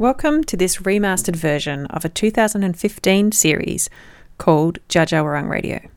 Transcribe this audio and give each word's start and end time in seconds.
Welcome 0.00 0.44
to 0.44 0.56
this 0.56 0.78
remastered 0.78 1.36
version 1.36 1.84
of 1.88 2.06
a 2.06 2.08
2015 2.08 3.32
series 3.32 3.90
called 4.38 4.78
Wurrung 4.88 5.50
Radio. 5.50 5.90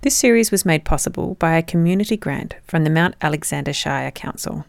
This 0.00 0.16
series 0.16 0.50
was 0.50 0.64
made 0.64 0.86
possible 0.86 1.34
by 1.34 1.58
a 1.58 1.62
community 1.62 2.16
grant 2.16 2.54
from 2.66 2.84
the 2.84 2.90
Mount 2.90 3.16
Alexander 3.20 3.74
Shire 3.74 4.10
Council. 4.10 4.64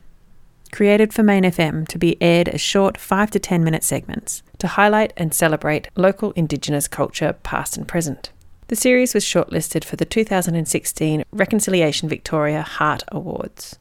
Created 0.73 1.13
for 1.13 1.23
Main 1.23 1.45
FM 1.45 1.87
to 1.87 1.97
be 1.97 2.21
aired 2.21 2.49
as 2.49 2.59
short 2.59 2.97
5 2.97 3.31
to 3.31 3.39
10 3.39 3.63
minute 3.63 3.85
segments 3.85 4.44
to 4.58 4.67
highlight 4.67 5.13
and 5.15 5.33
celebrate 5.33 5.87
local 5.96 6.31
Indigenous 6.31 6.89
culture 6.89 7.37
past 7.44 7.78
and 7.78 7.87
present. 7.87 8.33
The 8.67 8.76
series 8.76 9.13
was 9.13 9.23
shortlisted 9.23 9.85
for 9.85 9.96
the 9.96 10.03
2016 10.03 11.23
Reconciliation 11.31 12.10
Victoria 12.10 12.63
Heart 12.63 13.05
Awards. 13.07 13.79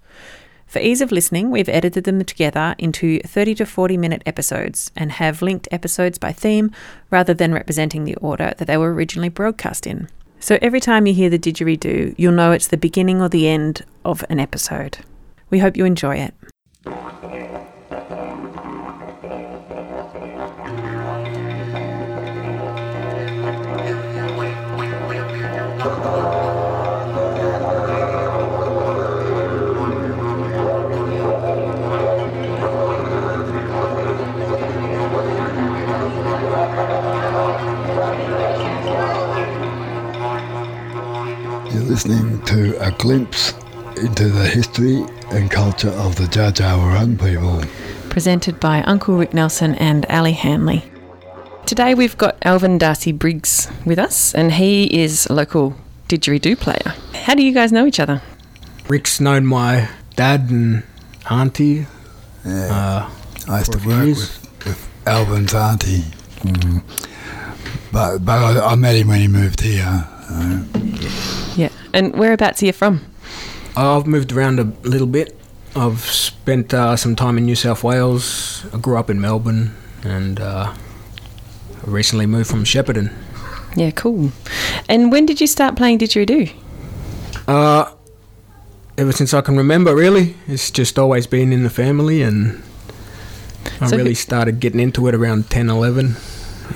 For 0.69 0.81
ease 0.81 1.01
of 1.01 1.11
listening, 1.11 1.51
we've 1.51 1.69
edited 1.69 2.05
them 2.05 2.23
together 2.23 2.75
into 2.77 3.21
30 3.21 3.55
to 3.57 3.65
40 3.67 3.97
minute 3.97 4.23
episodes 4.27 4.91
and 4.95 5.13
have 5.13 5.41
linked 5.41 5.67
episodes 5.71 6.19
by 6.19 6.33
theme 6.33 6.71
rather 7.11 7.33
than 7.33 7.55
representing 7.55 8.05
the 8.05 8.17
order 8.17 8.53
that 8.59 8.67
they 8.67 8.77
were 8.77 8.93
originally 8.93 9.31
broadcast 9.31 9.87
in. 9.87 10.11
So 10.41 10.59
every 10.61 10.81
time 10.81 11.07
you 11.07 11.15
hear 11.15 11.31
the 11.31 11.39
didgeridoo, 11.39 12.15
you'll 12.19 12.35
know 12.35 12.53
it's 12.53 12.69
the 12.69 12.77
beginning 12.77 13.23
or 13.23 13.31
the 13.31 13.49
end 13.49 13.83
of 14.05 14.23
an 14.29 14.39
episode. 14.39 14.99
We 15.49 15.61
hope 15.61 15.75
you 15.75 15.87
enjoy 15.87 16.17
it. 16.17 16.35
Listening 42.07 42.41
to 42.43 42.81
a 42.81 42.93
glimpse 42.93 43.53
into 43.97 44.29
the 44.29 44.47
history 44.47 45.05
and 45.33 45.51
culture 45.51 45.91
of 45.91 46.15
the 46.15 46.23
Dja 46.27 46.53
Dja 46.53 47.19
people. 47.19 47.61
Presented 48.09 48.61
by 48.61 48.83
Uncle 48.83 49.17
Rick 49.17 49.35
Nelson 49.35 49.75
and 49.75 50.07
Ali 50.07 50.31
Hanley. 50.31 50.85
Today 51.67 51.95
we've 51.95 52.17
got 52.17 52.37
Alvin 52.43 52.79
Darcy 52.79 53.11
Briggs 53.11 53.69
with 53.85 53.99
us, 53.99 54.33
and 54.33 54.53
he 54.53 54.85
is 55.03 55.27
a 55.27 55.33
local 55.33 55.75
didgeridoo 56.09 56.57
player. 56.57 56.95
How 57.15 57.35
do 57.35 57.43
you 57.43 57.53
guys 57.53 57.73
know 57.73 57.85
each 57.85 57.99
other? 57.99 58.23
Rick's 58.87 59.19
known 59.19 59.45
my 59.45 59.89
dad 60.15 60.51
and 60.51 60.85
auntie. 61.29 61.89
Yeah. 62.47 63.09
Uh, 63.09 63.11
I 63.49 63.59
used 63.59 63.73
to 63.73 63.79
work 63.79 64.07
with, 64.07 64.65
with 64.65 64.89
Alvin's 65.05 65.53
auntie. 65.53 66.05
Mm. 66.43 66.81
But, 67.91 68.19
but 68.19 68.39
I, 68.39 68.67
I 68.67 68.75
met 68.77 68.95
him 68.95 69.09
when 69.09 69.19
he 69.19 69.27
moved 69.27 69.63
here. 69.63 70.07
Uh, 70.31 70.63
Yeah. 71.59 71.71
And 71.93 72.15
whereabouts 72.15 72.63
are 72.63 72.67
you 72.67 72.73
from? 72.73 73.05
I've 73.77 74.07
moved 74.07 74.33
around 74.33 74.61
a 74.61 74.65
little 74.89 75.07
bit. 75.09 75.37
I've 75.75 76.01
spent 76.01 76.73
uh, 76.73 76.97
some 76.97 77.17
time 77.17 77.37
in 77.37 77.45
New 77.45 77.57
South 77.57 77.83
Wales. 77.85 78.65
I 78.73 78.79
grew 78.79 78.97
up 78.97 79.11
in 79.11 79.21
Melbourne 79.21 79.75
and 80.05 80.41
uh, 80.41 80.73
recently 81.85 82.27
moved 82.27 82.49
from 82.49 82.65
Shepparton. 82.65 83.13
Yeah, 83.77 83.91
cool. 83.91 84.31
And 84.89 85.13
when 85.13 85.27
did 85.27 85.41
you 85.41 85.47
start 85.47 85.77
playing 85.77 85.99
didgeridoo? 85.99 86.53
Uh, 87.47 87.93
ever 88.97 89.13
since 89.13 89.35
I 89.35 89.41
can 89.41 89.57
remember, 89.57 89.95
really. 89.95 90.37
It's 90.47 90.71
just 90.71 90.99
always 90.99 91.27
been 91.27 91.53
in 91.53 91.65
the 91.65 91.71
family 91.71 92.23
and 92.23 92.63
I 93.81 93.89
So 93.89 93.97
really 93.97 94.15
started 94.15 94.61
getting 94.61 94.81
into 94.81 95.09
it 95.09 95.15
around 95.15 95.51
10, 95.51 95.69
11. 95.69 96.17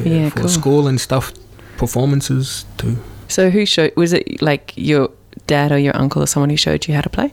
Yeah, 0.04 0.30
for 0.30 0.40
cool. 0.40 0.48
school 0.48 0.88
and 0.88 1.00
stuff, 1.00 1.32
performances 1.76 2.64
too. 2.78 2.98
So 3.32 3.50
who 3.50 3.64
showed? 3.66 3.92
Was 3.96 4.12
it 4.12 4.42
like 4.42 4.72
your 4.76 5.10
dad 5.46 5.72
or 5.72 5.78
your 5.78 5.96
uncle 5.96 6.22
or 6.22 6.26
someone 6.26 6.50
who 6.50 6.56
showed 6.56 6.86
you 6.86 6.94
how 6.94 7.00
to 7.00 7.10
play? 7.10 7.32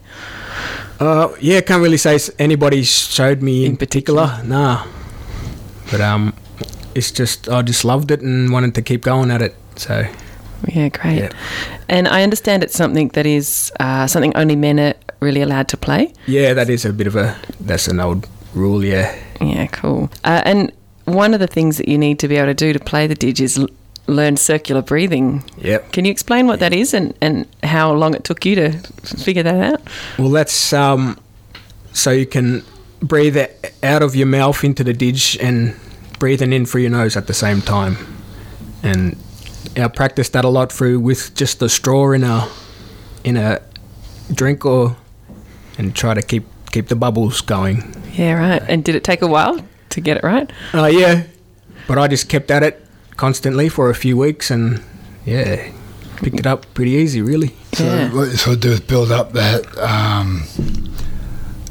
Uh, 1.00 1.30
yeah, 1.42 1.62
can't 1.62 1.82
really 1.84 1.98
say 1.98 2.18
anybody 2.40 2.84
showed 2.84 3.42
me 3.42 3.66
In 3.66 3.72
in, 3.72 3.78
particular. 3.78 4.42
Nah, 4.46 4.86
but 5.92 6.02
um, 6.02 6.34
it's 6.96 7.12
just 7.12 7.48
I 7.50 7.62
just 7.62 7.84
loved 7.86 8.12
it 8.12 8.22
and 8.22 8.52
wanted 8.52 8.76
to 8.76 8.82
keep 8.82 9.02
going 9.02 9.32
at 9.32 9.42
it. 9.42 9.56
So 9.76 10.06
Yeah, 10.68 10.90
great. 10.90 11.18
Yeah. 11.20 11.30
And 11.88 12.08
I 12.08 12.24
understand 12.24 12.64
it's 12.64 12.76
something 12.78 13.10
that 13.10 13.26
is 13.26 13.72
uh, 13.80 14.08
something 14.08 14.36
only 14.36 14.56
men 14.56 14.80
are 14.80 14.94
really 15.22 15.42
allowed 15.42 15.68
to 15.70 15.78
play. 15.78 16.14
yeah, 16.28 16.54
that 16.54 16.70
is 16.70 16.86
a 16.86 16.94
bit 16.94 17.08
of 17.08 17.16
a 17.16 17.36
that's 17.60 17.88
an 17.88 18.00
old 18.00 18.28
rule. 18.54 18.84
Yeah, 18.84 19.14
Yeah, 19.42 19.68
cool. 19.68 20.10
Uh, 20.24 20.42
and 20.46 20.72
one 21.06 21.34
of 21.34 21.40
the 21.40 21.48
things 21.48 21.78
that 21.78 21.88
you 21.88 21.98
need 21.98 22.20
to 22.20 22.28
be 22.28 22.36
able 22.38 22.48
to 22.48 22.54
do 22.54 22.74
to 22.74 22.80
play 22.80 23.08
the 23.08 23.16
didge 23.16 23.42
is 23.42 23.58
l- 24.10 24.16
learn 24.16 24.38
circular 24.38 24.82
breathing. 24.82 25.44
yep. 25.58 25.92
Can 25.92 26.06
you 26.06 26.12
explain 26.12 26.48
what 26.48 26.60
that 26.60 26.74
is 26.74 26.94
and, 26.94 27.14
and 27.22 27.48
how 27.64 27.94
long 27.94 28.14
it 28.14 28.24
took 28.24 28.46
you 28.46 28.56
to 28.56 28.72
figure 29.18 29.44
that 29.44 29.74
out? 29.74 29.82
Well, 30.18 30.30
that's 30.30 30.74
um, 30.74 31.18
so 31.94 32.12
you 32.12 32.26
can 32.26 32.64
breathe 33.02 33.38
out 33.84 34.02
of 34.02 34.16
your 34.16 34.28
mouth 34.28 34.64
into 34.64 34.84
the 34.84 34.94
didge 34.94 35.38
and 35.42 35.76
breathing 36.20 36.54
in 36.54 36.66
through 36.66 36.82
your 36.82 36.92
nose 36.92 37.16
at 37.16 37.28
the 37.28 37.34
same 37.34 37.62
time. 37.62 37.98
And 38.84 39.18
I 39.78 39.88
practiced 39.88 40.34
that 40.34 40.46
a 40.46 40.50
lot 40.50 40.72
through 40.72 41.00
with 41.00 41.36
just 41.36 41.60
the 41.60 41.70
straw 41.70 42.12
in 42.12 42.24
a 42.24 42.48
in 43.24 43.38
a 43.38 43.62
drink 44.34 44.66
or 44.66 44.96
and 45.78 45.96
try 45.96 46.14
to 46.14 46.22
keep 46.22 46.46
keep 46.72 46.88
the 46.88 46.96
bubbles 46.96 47.42
going. 47.42 47.96
Yeah, 48.14 48.34
right. 48.34 48.62
And 48.68 48.84
did 48.84 48.96
it 48.96 49.04
take 49.04 49.22
a 49.22 49.28
while 49.28 49.60
to 49.90 50.02
get 50.02 50.18
it 50.18 50.24
right? 50.24 50.50
Uh, 50.74 50.86
yeah, 50.86 51.24
but 51.88 51.98
I 51.98 52.08
just 52.08 52.30
kept 52.30 52.52
at 52.52 52.64
it 52.64 52.86
constantly 53.20 53.68
for 53.70 53.90
a 53.90 53.94
few 53.96 54.16
weeks 54.16 54.50
and 54.50 54.82
yeah, 55.26 55.72
picked 56.24 56.40
it 56.40 56.48
up 56.48 56.66
pretty 56.74 56.92
easy, 56.92 57.22
really. 57.22 57.52
so 57.74 57.84
Yeah. 57.84 58.14
what 58.16 58.30
you 58.32 58.38
sort 58.38 58.56
of 58.56 58.62
do 58.62 58.72
is 58.72 58.80
build 58.80 59.12
up 59.12 59.34
that 59.34 59.62
um, 59.78 60.44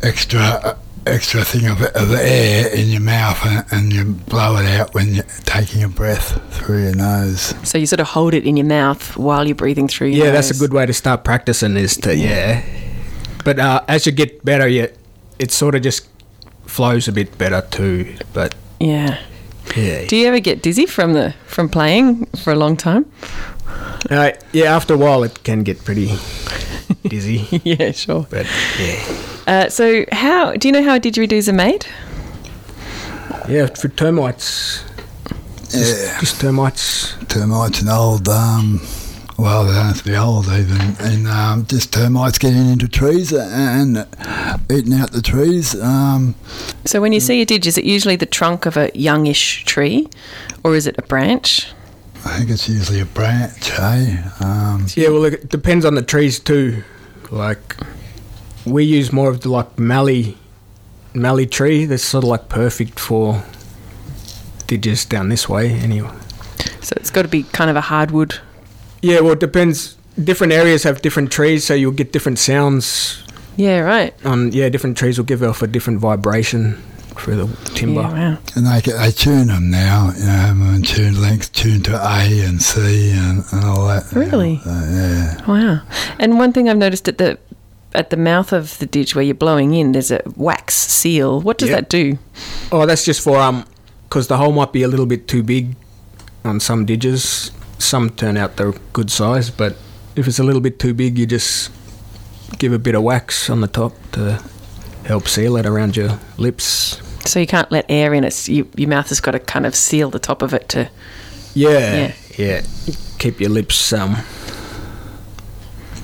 extra 0.02 0.40
uh, 0.40 0.74
extra 1.06 1.42
thing 1.42 1.66
of, 1.66 1.80
of 1.80 2.12
air 2.12 2.68
in 2.74 2.88
your 2.88 3.00
mouth 3.00 3.38
and, 3.46 3.64
and 3.72 3.92
you 3.94 4.04
blow 4.28 4.56
it 4.58 4.66
out 4.78 4.92
when 4.92 5.14
you're 5.14 5.24
taking 5.44 5.82
a 5.82 5.88
breath 5.88 6.38
through 6.52 6.82
your 6.82 6.94
nose. 6.94 7.54
So 7.62 7.78
you 7.78 7.86
sort 7.86 8.00
of 8.00 8.08
hold 8.08 8.34
it 8.34 8.44
in 8.44 8.58
your 8.58 8.66
mouth 8.66 9.16
while 9.16 9.46
you're 9.46 9.54
breathing 9.56 9.88
through 9.88 10.08
your 10.08 10.26
Yeah, 10.26 10.32
that's 10.32 10.50
a 10.50 10.58
good 10.58 10.74
way 10.74 10.84
to 10.84 10.92
start 10.92 11.24
practicing. 11.24 11.76
Is 11.78 11.96
to 11.98 12.14
yeah, 12.14 12.62
but 13.44 13.58
uh, 13.58 13.82
as 13.88 14.04
you 14.06 14.12
get 14.12 14.44
better, 14.44 14.68
you 14.68 14.88
it 15.38 15.50
sort 15.50 15.74
of 15.74 15.80
just 15.82 16.06
flows 16.66 17.08
a 17.08 17.12
bit 17.12 17.38
better 17.38 17.62
too. 17.70 18.14
But 18.34 18.54
Yeah. 18.80 19.16
Yeah, 19.76 20.06
Do 20.06 20.16
you 20.16 20.26
ever 20.28 20.40
get 20.40 20.62
dizzy 20.62 20.86
from 20.86 21.12
the 21.14 21.34
from 21.46 21.68
playing 21.68 22.26
for 22.44 22.52
a 22.52 22.56
long 22.56 22.76
time? 22.76 23.04
uh, 24.10 24.30
yeah. 24.52 24.74
After 24.76 24.94
a 24.94 24.96
while, 24.96 25.24
it 25.24 25.42
can 25.44 25.62
get 25.64 25.84
pretty 25.84 26.10
dizzy. 27.08 27.46
yeah, 27.64 27.92
sure. 27.92 28.26
But 28.30 28.46
yeah, 28.78 29.02
Uh, 29.46 29.68
so 29.68 30.04
how 30.12 30.52
do 30.56 30.68
you 30.68 30.72
know 30.72 30.82
how 30.82 30.98
didgeridoos 30.98 31.48
are 31.48 31.52
made? 31.56 31.86
yeah. 33.48 33.66
For 33.74 33.88
termites, 33.88 34.84
Yeah, 35.70 36.18
just 36.20 36.40
termites. 36.40 37.14
termites 37.28 37.80
and 37.80 37.90
old, 37.90 38.28
um, 38.28 38.80
well, 39.38 39.64
they 39.64 39.72
don't 39.72 39.86
have 39.86 39.98
to 39.98 40.04
be 40.04 40.16
old 40.16 40.46
even, 40.46 40.80
and 40.98 41.28
um, 41.28 41.64
just 41.66 41.92
termites 41.92 42.38
getting 42.38 42.68
into 42.68 42.88
trees 42.88 43.32
and 43.32 44.04
eating 44.68 44.92
out 44.94 45.12
the 45.12 45.22
trees. 45.22 45.80
Um, 45.80 46.34
So 46.84 47.00
when 47.00 47.12
you 47.12 47.20
see 47.20 47.40
a 47.40 47.46
didge, 47.46 47.66
is 47.66 47.78
it 47.78 47.84
usually 47.84 48.16
the 48.16 48.26
trunk 48.26 48.66
of 48.66 48.76
a 48.76 48.90
youngish 48.94 49.64
tree, 49.64 50.08
or 50.64 50.74
is 50.74 50.88
it 50.88 50.96
a 50.98 51.02
branch? 51.02 51.68
I 52.24 52.38
think 52.38 52.50
it's 52.50 52.68
usually 52.68 53.00
a 53.00 53.04
branch, 53.04 53.70
eh? 53.78 54.28
Um, 54.40 54.86
Yeah, 54.96 55.10
well, 55.10 55.24
it 55.24 55.48
depends 55.48 55.84
on 55.84 55.94
the 55.94 56.02
trees 56.02 56.40
too. 56.40 56.82
Like, 57.30 57.76
we 58.64 58.82
use 58.84 59.12
more 59.12 59.30
of 59.30 59.42
the 59.42 59.50
like 59.50 59.78
mallee, 59.78 60.36
mallee 61.14 61.46
tree. 61.46 61.84
That's 61.84 62.02
sort 62.02 62.24
of 62.24 62.30
like 62.30 62.48
perfect 62.48 62.98
for 62.98 63.44
didges 64.66 65.08
down 65.08 65.28
this 65.28 65.48
way. 65.48 65.70
Anyway. 65.70 66.10
So 66.80 66.94
it's 66.96 67.10
got 67.10 67.22
to 67.22 67.28
be 67.28 67.44
kind 67.44 67.70
of 67.70 67.76
a 67.76 67.82
hardwood. 67.82 68.40
Yeah, 69.02 69.20
well, 69.20 69.32
it 69.32 69.40
depends. 69.40 69.96
Different 70.22 70.52
areas 70.52 70.82
have 70.82 71.00
different 71.02 71.30
trees, 71.30 71.64
so 71.64 71.74
you'll 71.74 71.92
get 71.92 72.12
different 72.12 72.38
sounds 72.38 73.22
Yeah, 73.56 73.80
right. 73.80 74.14
on. 74.24 74.52
Yeah, 74.52 74.68
different 74.68 74.96
trees 74.96 75.16
will 75.18 75.24
give 75.24 75.42
off 75.42 75.62
a 75.62 75.66
different 75.68 76.00
vibration 76.00 76.74
through 77.16 77.36
the 77.36 77.46
timber. 77.74 78.02
Yeah, 78.02 78.32
wow. 78.34 78.38
and 78.56 78.66
they, 78.66 78.80
they 78.92 79.10
tune 79.12 79.48
them 79.48 79.70
now, 79.70 80.12
you 80.16 80.24
know, 80.24 80.30
have 80.30 80.58
them 80.58 80.74
in 80.74 80.82
tune 80.82 81.20
length, 81.20 81.52
tuned 81.52 81.84
to 81.86 81.94
A 81.96 82.44
and 82.44 82.60
C 82.62 83.10
and, 83.12 83.44
and 83.52 83.64
all 83.64 83.86
that. 83.88 84.12
now. 84.12 84.20
Really? 84.20 84.60
Uh, 84.64 84.86
yeah. 84.90 85.44
Wow. 85.46 85.82
And 86.18 86.38
one 86.38 86.52
thing 86.52 86.68
I've 86.68 86.76
noticed 86.76 87.08
at 87.08 87.18
the 87.18 87.38
at 87.94 88.10
the 88.10 88.16
mouth 88.18 88.52
of 88.52 88.78
the 88.78 88.86
didge 88.86 89.14
where 89.14 89.24
you're 89.24 89.34
blowing 89.34 89.72
in, 89.74 89.92
there's 89.92 90.10
a 90.10 90.20
wax 90.36 90.74
seal. 90.74 91.40
What 91.40 91.58
does 91.58 91.70
Yep. 91.70 91.78
that 91.78 91.88
do? 91.88 92.18
Oh, 92.70 92.84
that's 92.86 93.04
just 93.04 93.20
for 93.22 93.38
um, 93.40 93.64
because 94.08 94.26
the 94.28 94.36
hole 94.36 94.52
might 94.52 94.72
be 94.72 94.82
a 94.82 94.88
little 94.88 95.06
bit 95.06 95.26
too 95.26 95.42
big 95.42 95.74
on 96.44 96.60
some 96.60 96.86
didges. 96.86 97.50
Some 97.78 98.10
turn 98.10 98.36
out 98.36 98.56
they're 98.56 98.72
good 98.92 99.10
size, 99.10 99.50
but 99.50 99.76
if 100.16 100.26
it's 100.26 100.38
a 100.38 100.44
little 100.44 100.60
bit 100.60 100.78
too 100.78 100.94
big, 100.94 101.18
you 101.18 101.26
just 101.26 101.70
give 102.58 102.72
a 102.72 102.78
bit 102.78 102.94
of 102.94 103.02
wax 103.02 103.48
on 103.50 103.60
the 103.60 103.68
top 103.68 103.92
to 104.12 104.42
help 105.04 105.28
seal 105.28 105.56
it 105.56 105.64
around 105.66 105.96
your 105.96 106.18
lips. 106.38 107.00
So 107.28 107.38
you 107.38 107.46
can't 107.46 107.70
let 107.70 107.86
air 107.88 108.14
in. 108.14 108.24
It's 108.24 108.48
you, 108.48 108.68
your 108.76 108.88
mouth 108.88 109.08
has 109.10 109.20
got 109.20 109.32
to 109.32 109.38
kind 109.38 109.64
of 109.66 109.74
seal 109.74 110.10
the 110.10 110.18
top 110.18 110.42
of 110.42 110.54
it 110.54 110.68
to. 110.70 110.90
Yeah, 111.54 111.94
Yeah. 111.96 112.12
yeah. 112.36 112.62
Keep 113.18 113.40
your 113.40 113.50
lips 113.50 113.92
um, 113.92 114.16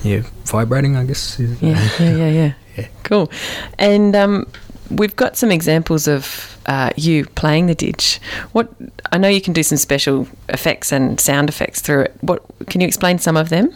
yeah, 0.03 0.21
vibrating. 0.45 0.95
I 0.95 1.05
guess. 1.05 1.39
Yeah, 1.39 1.55
yeah, 1.99 2.15
yeah, 2.15 2.29
yeah. 2.29 2.53
Yeah. 2.77 2.87
Cool. 3.03 3.31
And 3.79 4.13
um, 4.17 4.47
we've 4.89 5.15
got 5.15 5.35
some 5.37 5.51
examples 5.51 6.07
of 6.07 6.57
uh, 6.67 6.89
you 6.95 7.25
playing 7.25 7.67
the 7.67 7.75
didge. 7.75 8.19
What 8.51 8.73
I 9.11 9.17
know 9.17 9.27
you 9.27 9.41
can 9.41 9.53
do 9.53 9.63
some 9.63 9.77
special 9.77 10.27
effects 10.49 10.91
and 10.91 11.19
sound 11.19 11.49
effects 11.49 11.81
through 11.81 12.01
it. 12.03 12.13
What 12.21 12.43
can 12.69 12.81
you 12.81 12.87
explain 12.87 13.19
some 13.19 13.37
of 13.37 13.49
them? 13.49 13.75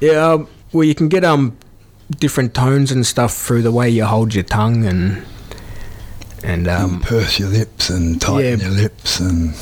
Yeah, 0.00 0.32
um, 0.32 0.48
well, 0.72 0.84
you 0.84 0.94
can 0.94 1.08
get 1.08 1.24
um 1.24 1.56
different 2.18 2.52
tones 2.54 2.92
and 2.92 3.06
stuff 3.06 3.32
through 3.34 3.62
the 3.62 3.72
way 3.72 3.88
you 3.88 4.04
hold 4.04 4.34
your 4.34 4.44
tongue 4.44 4.84
and 4.84 5.24
and 6.42 6.68
um, 6.68 7.00
purse 7.00 7.38
your 7.38 7.48
lips 7.48 7.88
and 7.88 8.20
tighten 8.20 8.60
Yeah. 8.60 8.66
your 8.66 8.74
lips 8.74 9.18
and 9.20 9.54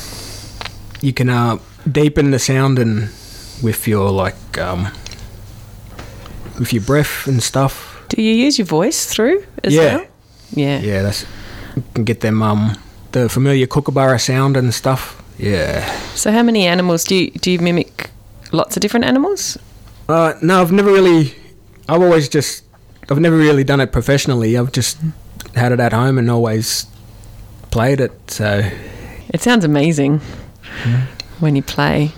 you 1.01 1.13
can 1.13 1.29
uh, 1.29 1.57
deepen 1.89 2.31
the 2.31 2.39
sound 2.39 2.77
and 2.79 3.09
with 3.61 3.87
your 3.87 4.11
like 4.11 4.57
um, 4.57 4.89
with 6.59 6.73
your 6.73 6.83
breath 6.83 7.25
and 7.27 7.41
stuff. 7.41 8.03
Do 8.09 8.21
you 8.21 8.33
use 8.33 8.57
your 8.59 8.65
voice 8.67 9.05
through 9.05 9.43
as 9.63 9.73
Yeah. 9.73 9.97
well? 9.97 10.05
Yeah. 10.55 10.79
Yeah, 10.79 11.01
that's 11.01 11.25
you 11.75 11.83
can 11.93 12.03
get 12.03 12.21
them 12.21 12.41
um 12.41 12.77
the 13.11 13.29
familiar 13.29 13.67
kookaburra 13.67 14.19
sound 14.19 14.57
and 14.57 14.73
stuff. 14.73 15.21
Yeah. 15.37 15.83
So 16.15 16.31
how 16.31 16.43
many 16.43 16.65
animals 16.67 17.03
do 17.03 17.15
you 17.15 17.31
do 17.31 17.51
you 17.51 17.59
mimic? 17.59 18.09
Lots 18.51 18.77
of 18.77 18.81
different 18.81 19.05
animals. 19.05 19.57
Uh, 20.07 20.33
no, 20.41 20.61
I've 20.61 20.71
never 20.71 20.91
really. 20.91 21.33
I've 21.89 22.01
always 22.01 22.29
just. 22.29 22.63
I've 23.09 23.19
never 23.19 23.37
really 23.37 23.63
done 23.63 23.81
it 23.81 23.91
professionally. 23.91 24.57
I've 24.57 24.71
just 24.71 24.97
had 25.55 25.71
it 25.71 25.79
at 25.79 25.91
home 25.93 26.17
and 26.17 26.29
always 26.29 26.85
played 27.71 27.99
it. 27.99 28.11
So 28.31 28.61
It 29.29 29.41
sounds 29.41 29.65
amazing 29.65 30.21
when 31.39 31.55
you 31.55 31.63
play. 31.63 32.11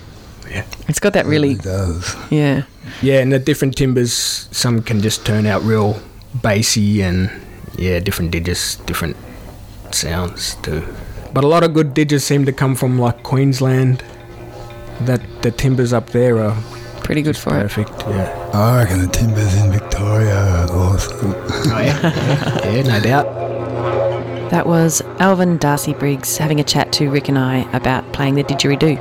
Yeah. 0.50 0.66
It's 0.88 1.00
got 1.00 1.14
that 1.14 1.26
really, 1.26 1.52
it 1.54 1.64
does. 1.64 2.16
yeah. 2.30 2.64
yeah, 3.02 3.20
and 3.22 3.31
the 3.31 3.40
different 3.40 3.76
timbers, 3.78 4.48
some 4.52 4.81
can 4.84 5.02
just 5.02 5.26
turn 5.26 5.46
out 5.46 5.64
real 5.64 6.00
bassy 6.36 7.02
and 7.02 7.30
yeah, 7.77 8.00
different 8.00 8.31
didges, 8.31 8.83
different 8.86 9.16
sounds 9.92 10.56
too. 10.56 10.86
But 11.33 11.44
a 11.44 11.48
lot 11.48 11.63
of 11.63 11.74
good 11.74 11.94
didges 11.94 12.22
seem 12.22 12.45
to 12.45 12.51
come 12.54 12.75
from 12.75 12.98
like 13.00 13.24
Queensland. 13.24 14.04
That 15.01 15.22
the 15.42 15.51
timbers 15.51 15.92
up 15.92 16.12
there 16.12 16.39
are 16.39 16.56
Pretty 17.04 17.22
good 17.22 17.38
for 17.38 17.50
it. 17.60 17.62
perfect. 17.69 17.92
Yeah. 18.07 18.50
I 18.54 18.77
reckon 18.83 19.01
the 19.01 19.07
timbers 19.10 19.54
in 19.56 19.72
Victoria 19.72 20.36
are 20.36 20.72
awesome. 20.72 21.36
Oh 21.36 21.80
yeah. 21.80 22.01
yeah, 22.01 22.72
yeah, 22.72 22.81
no 22.83 23.00
doubt. 23.01 24.50
That 24.51 24.66
was 24.66 25.01
Alvin 25.19 25.57
Darcy 25.57 25.94
Briggs 25.94 26.38
having 26.38 26.60
a 26.60 26.63
chat 26.63 26.92
to 26.94 27.10
Rick 27.12 27.28
and 27.30 27.38
I 27.38 27.69
about 27.75 28.12
playing 28.13 28.36
the 28.36 28.44
didgeridoo. 28.44 28.98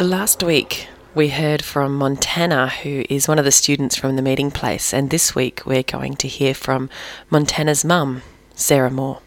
Last 0.00 0.42
week, 0.42 0.88
we 1.14 1.28
heard 1.30 1.64
from 1.64 1.96
Montana, 1.96 2.68
who 2.68 3.04
is 3.08 3.26
one 3.28 3.38
of 3.38 3.44
the 3.44 3.50
students 3.50 3.96
from 3.96 4.16
the 4.16 4.22
meeting 4.22 4.50
place, 4.50 4.92
and 4.94 5.10
this 5.10 5.34
week 5.34 5.62
we're 5.66 5.82
going 5.82 6.14
to 6.16 6.28
hear 6.28 6.54
from 6.54 6.88
Montana's 7.30 7.84
mum, 7.84 8.22
Sarah 8.54 8.90
Moore. 8.90 9.20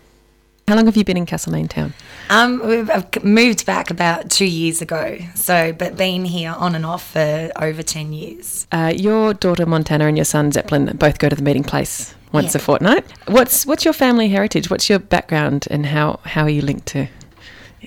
How 0.67 0.75
long 0.75 0.85
have 0.85 0.95
you 0.95 1.03
been 1.03 1.17
in 1.17 1.25
Castlemaine 1.25 1.67
Town? 1.67 1.93
Um, 2.29 2.61
we've 2.65 2.89
I've 2.89 3.23
moved 3.25 3.65
back 3.65 3.89
about 3.91 4.29
two 4.29 4.45
years 4.45 4.81
ago, 4.81 5.17
so 5.35 5.73
but 5.73 5.97
been 5.97 6.23
here 6.23 6.51
on 6.57 6.75
and 6.75 6.85
off 6.85 7.11
for 7.11 7.51
over 7.59 7.83
ten 7.83 8.13
years. 8.13 8.67
Uh, 8.71 8.93
your 8.95 9.33
daughter 9.33 9.65
Montana 9.65 10.05
and 10.05 10.17
your 10.17 10.23
son 10.25 10.51
Zeppelin 10.51 10.95
both 10.97 11.17
go 11.19 11.27
to 11.27 11.35
the 11.35 11.41
meeting 11.41 11.63
place 11.63 12.15
once 12.31 12.53
Yeah. 12.53 12.59
a 12.61 12.63
fortnight. 12.63 13.03
What's 13.27 13.65
what's 13.65 13.83
your 13.83 13.93
family 13.93 14.29
heritage? 14.29 14.69
What's 14.69 14.89
your 14.89 14.99
background, 14.99 15.67
and 15.69 15.87
how 15.87 16.21
how 16.23 16.43
are 16.43 16.49
you 16.49 16.61
linked 16.61 16.85
to 16.89 17.07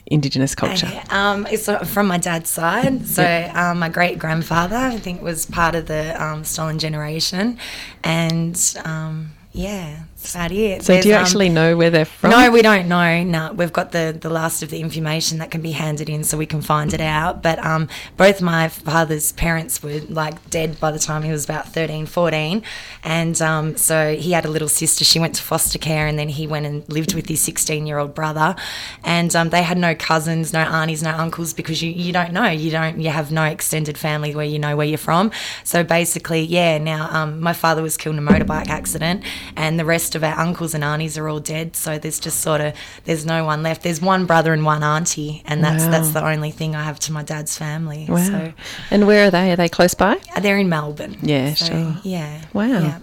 Indigenous 0.06 0.54
culture? 0.54 0.90
Um, 1.10 1.46
it's 1.50 1.68
from 1.92 2.06
my 2.06 2.18
dad's 2.18 2.50
side. 2.50 3.06
So 3.06 3.50
um, 3.54 3.78
my 3.78 3.88
great 3.88 4.18
grandfather, 4.18 4.76
I 4.76 4.98
think, 4.98 5.22
was 5.22 5.46
part 5.46 5.74
of 5.74 5.86
the 5.86 6.22
um, 6.22 6.44
stolen 6.44 6.78
generation, 6.78 7.58
and 8.02 8.58
um, 8.84 9.32
yeah, 9.52 10.04
that's 10.24 10.34
about 10.34 10.52
it. 10.52 10.82
So 10.82 10.86
do 10.86 10.94
There's, 10.94 11.06
you 11.06 11.14
um, 11.14 11.20
actually 11.22 11.48
know 11.48 11.76
where 11.76 11.90
they're 11.90 12.04
from? 12.04 12.30
No, 12.30 12.50
we 12.50 12.62
don't 12.62 12.88
know. 12.88 13.22
No, 13.22 13.52
we've 13.52 13.72
got 13.72 13.92
the, 13.92 14.16
the 14.18 14.30
last 14.30 14.62
of 14.62 14.70
the 14.70 14.80
information 14.80 15.38
that 15.38 15.50
can 15.50 15.60
be 15.60 15.72
handed 15.72 16.08
in 16.08 16.24
so 16.24 16.38
we 16.38 16.46
can 16.46 16.62
find 16.62 16.94
it 16.94 17.00
out. 17.00 17.42
But 17.42 17.58
um, 17.64 17.88
both 18.16 18.40
my 18.40 18.68
father's 18.68 19.32
parents 19.32 19.82
were 19.82 20.00
like 20.08 20.50
dead 20.50 20.80
by 20.80 20.90
the 20.90 20.98
time 20.98 21.22
he 21.22 21.30
was 21.30 21.44
about 21.44 21.68
13, 21.68 22.06
14. 22.06 22.62
And 23.02 23.40
um, 23.42 23.76
so 23.76 24.16
he 24.16 24.32
had 24.32 24.44
a 24.44 24.48
little 24.48 24.68
sister. 24.68 25.04
She 25.04 25.18
went 25.18 25.34
to 25.36 25.42
foster 25.42 25.78
care 25.78 26.06
and 26.06 26.18
then 26.18 26.28
he 26.28 26.46
went 26.46 26.66
and 26.66 26.88
lived 26.88 27.14
with 27.14 27.28
his 27.28 27.40
16 27.42 27.86
year 27.86 27.98
old 27.98 28.14
brother. 28.14 28.56
And 29.04 29.34
um, 29.36 29.50
they 29.50 29.62
had 29.62 29.78
no 29.78 29.94
cousins, 29.94 30.52
no 30.52 30.60
aunties, 30.60 31.02
no 31.02 31.10
uncles 31.10 31.52
because 31.52 31.82
you, 31.82 31.90
you 31.90 32.12
don't 32.12 32.32
know. 32.32 32.48
You 32.48 32.70
don't, 32.70 33.00
you 33.00 33.10
have 33.10 33.30
no 33.30 33.44
extended 33.44 33.98
family 33.98 34.34
where 34.34 34.46
you 34.46 34.58
know 34.58 34.76
where 34.76 34.86
you're 34.86 34.98
from. 34.98 35.30
So 35.64 35.84
basically, 35.84 36.42
yeah, 36.42 36.78
now 36.78 37.08
um, 37.10 37.40
my 37.40 37.52
father 37.52 37.82
was 37.82 37.96
killed 37.96 38.16
in 38.16 38.26
a 38.26 38.30
motorbike 38.30 38.68
accident 38.68 39.22
and 39.56 39.78
the 39.78 39.84
rest 39.84 40.13
of 40.14 40.24
our 40.24 40.38
uncles 40.38 40.74
and 40.74 40.82
aunties 40.84 41.16
are 41.18 41.28
all 41.28 41.40
dead. 41.40 41.76
So 41.76 41.98
there's 41.98 42.18
just 42.20 42.40
sort 42.40 42.60
of, 42.60 42.74
there's 43.04 43.24
no 43.26 43.44
one 43.44 43.62
left. 43.62 43.82
There's 43.82 44.00
one 44.00 44.26
brother 44.26 44.52
and 44.52 44.64
one 44.64 44.82
auntie, 44.82 45.42
and 45.46 45.62
that's 45.64 45.84
Wow. 45.84 45.90
that's 45.90 46.10
the 46.10 46.24
only 46.24 46.50
thing 46.50 46.74
I 46.76 46.82
have 46.84 46.98
to 47.00 47.12
my 47.12 47.22
dad's 47.22 47.56
family. 47.56 48.06
Wow. 48.08 48.16
So 48.16 48.52
and 48.90 49.06
where 49.06 49.26
are 49.26 49.30
they? 49.30 49.52
Are 49.52 49.56
they 49.56 49.68
close 49.68 49.94
by? 49.94 50.16
they're 50.40 50.58
in 50.58 50.68
Melbourne. 50.68 51.16
Yeah, 51.22 51.54
So, 51.54 51.66
sure. 51.66 51.96
Yeah. 52.02 52.42
Wow. 52.52 52.66
Yeah. 52.66 52.98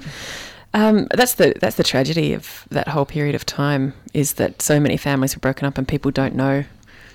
Um, 0.73 1.07
that's 1.13 1.33
the 1.35 1.53
that's 1.59 1.75
the 1.75 1.83
tragedy 1.83 2.33
of 2.33 2.65
that 2.71 2.87
whole 2.87 3.05
period 3.05 3.35
of 3.35 3.45
time 3.45 3.93
is 4.13 4.33
that 4.33 4.61
so 4.61 4.79
many 4.79 4.95
families 4.95 5.35
were 5.35 5.41
broken 5.41 5.67
up 5.67 5.77
and 5.77 5.85
people 5.87 6.11
don't 6.11 6.33
know 6.35 6.63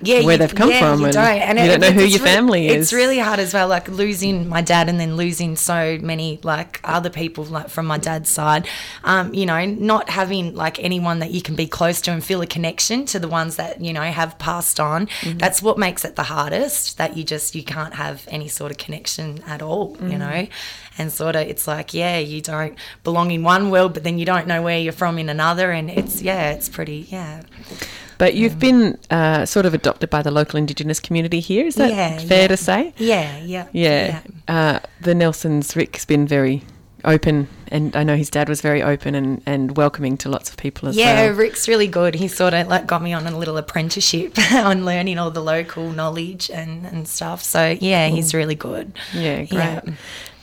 yeah, 0.03 0.23
where 0.23 0.33
you- 0.35 0.39
they've 0.39 0.55
come 0.55 0.71
yeah, 0.71 0.81
from 0.81 1.01
You 1.01 1.07
and 1.07 1.15
don't, 1.15 1.25
and 1.27 1.59
you 1.59 1.65
it- 1.65 1.69
don't 1.69 1.81
know 1.81 1.91
who 1.91 2.05
your 2.07 2.21
re- 2.21 2.25
family 2.27 2.69
is. 2.69 2.77
It's 2.77 2.93
really 2.93 3.19
hard 3.19 3.39
as 3.41 3.55
well, 3.55 3.69
like 3.69 3.89
losing 3.89 4.49
my 4.49 4.61
dad 4.61 4.89
and 4.89 4.99
then 5.01 5.17
losing 5.17 5.57
so 5.57 5.99
many 6.01 6.39
like 6.43 6.81
other 6.85 7.11
people 7.11 7.45
like 7.45 7.69
from 7.69 7.87
my 7.87 7.99
dad's 7.99 8.29
side. 8.31 8.69
Um, 9.05 9.33
you 9.35 9.47
know, 9.47 9.65
not 9.65 10.11
having 10.11 10.55
like 10.55 10.83
anyone 10.83 11.19
that 11.21 11.31
you 11.31 11.43
can 11.43 11.55
be 11.55 11.67
close 11.67 12.01
to 12.03 12.11
and 12.13 12.23
feel 12.23 12.43
a 12.43 12.47
connection 12.47 13.07
to 13.07 13.19
the 13.19 13.29
ones 13.29 13.57
that 13.57 13.81
you 13.81 13.93
know 13.93 14.03
have 14.03 14.39
passed 14.39 14.79
on. 14.81 15.07
Mm-hmm. 15.07 15.39
That's 15.39 15.63
what 15.63 15.79
makes 15.79 16.05
it 16.05 16.17
the 16.17 16.25
hardest. 16.25 16.99
That 16.99 17.17
you 17.17 17.25
just 17.25 17.55
you 17.55 17.63
can't 17.63 17.95
have 17.95 18.27
any 18.29 18.49
sort 18.49 18.71
of 18.71 18.79
connection 18.79 19.43
at 19.47 19.63
all. 19.63 19.95
Mm-hmm. 19.97 20.11
You 20.11 20.19
know. 20.19 20.47
And 20.99 21.13
sort 21.13 21.37
of, 21.37 21.43
it's 21.47 21.69
like, 21.69 21.93
yeah, 21.93 22.17
you 22.17 22.41
don't 22.41 22.75
belong 23.05 23.31
in 23.31 23.43
one 23.43 23.69
world, 23.71 23.93
but 23.93 24.03
then 24.03 24.19
you 24.19 24.25
don't 24.25 24.47
know 24.47 24.63
where 24.63 24.79
you're 24.79 24.95
from 24.95 25.19
in 25.19 25.29
another, 25.29 25.71
and 25.71 25.91
it's, 25.91 26.23
yeah, 26.23 26.53
it's 26.53 26.71
pretty, 26.71 27.07
yeah. 27.11 27.43
But 28.19 28.35
you've 28.35 28.59
been 28.59 28.99
uh, 29.11 29.45
sort 29.47 29.67
of 29.67 29.75
adopted 29.75 30.09
by 30.11 30.23
the 30.23 30.31
local 30.31 30.59
Indigenous 30.59 31.01
community 31.01 31.41
here. 31.41 31.67
Is 31.67 31.75
that 31.77 31.91
Yeah, 31.91 32.19
fair 32.19 32.43
yeah. 32.43 32.49
to 32.49 32.57
say? 32.57 32.95
Yeah, 32.97 33.39
yeah. 33.39 33.67
Yeah. 33.73 34.21
Uh, 34.49 34.79
the 35.01 35.15
Nelsons, 35.15 35.77
Rick's 35.77 36.05
been 36.05 36.27
very 36.27 36.63
open, 37.07 37.49
and 37.69 37.97
I 37.97 38.03
know 38.03 38.17
his 38.17 38.31
dad 38.31 38.49
was 38.49 38.61
very 38.61 38.83
open 38.83 39.15
and, 39.15 39.43
and 39.47 39.77
welcoming 39.77 40.17
to 40.19 40.29
lots 40.29 40.51
of 40.51 40.57
people 40.57 40.89
as 40.89 40.97
Yeah, 40.97 41.15
well. 41.15 41.25
Yeah, 41.27 41.37
Rick's 41.37 41.69
really 41.69 41.87
good. 41.87 42.15
He 42.17 42.29
sort 42.29 42.53
of 42.53 42.69
like 42.69 42.87
got 42.87 43.03
me 43.03 43.13
on 43.13 43.27
a 43.27 43.37
little 43.37 43.57
apprenticeship 43.57 44.39
on 44.53 44.85
learning 44.85 45.19
all 45.19 45.31
the 45.31 45.43
local 45.43 45.91
knowledge 45.93 46.51
and, 46.51 46.85
and 46.87 47.09
stuff. 47.09 47.43
So 47.43 47.77
yeah, 47.81 48.09
he's 48.09 48.35
really 48.35 48.55
good. 48.57 48.93
Yeah, 49.15 49.45
great. 49.45 49.51
Yeah. 49.51 49.83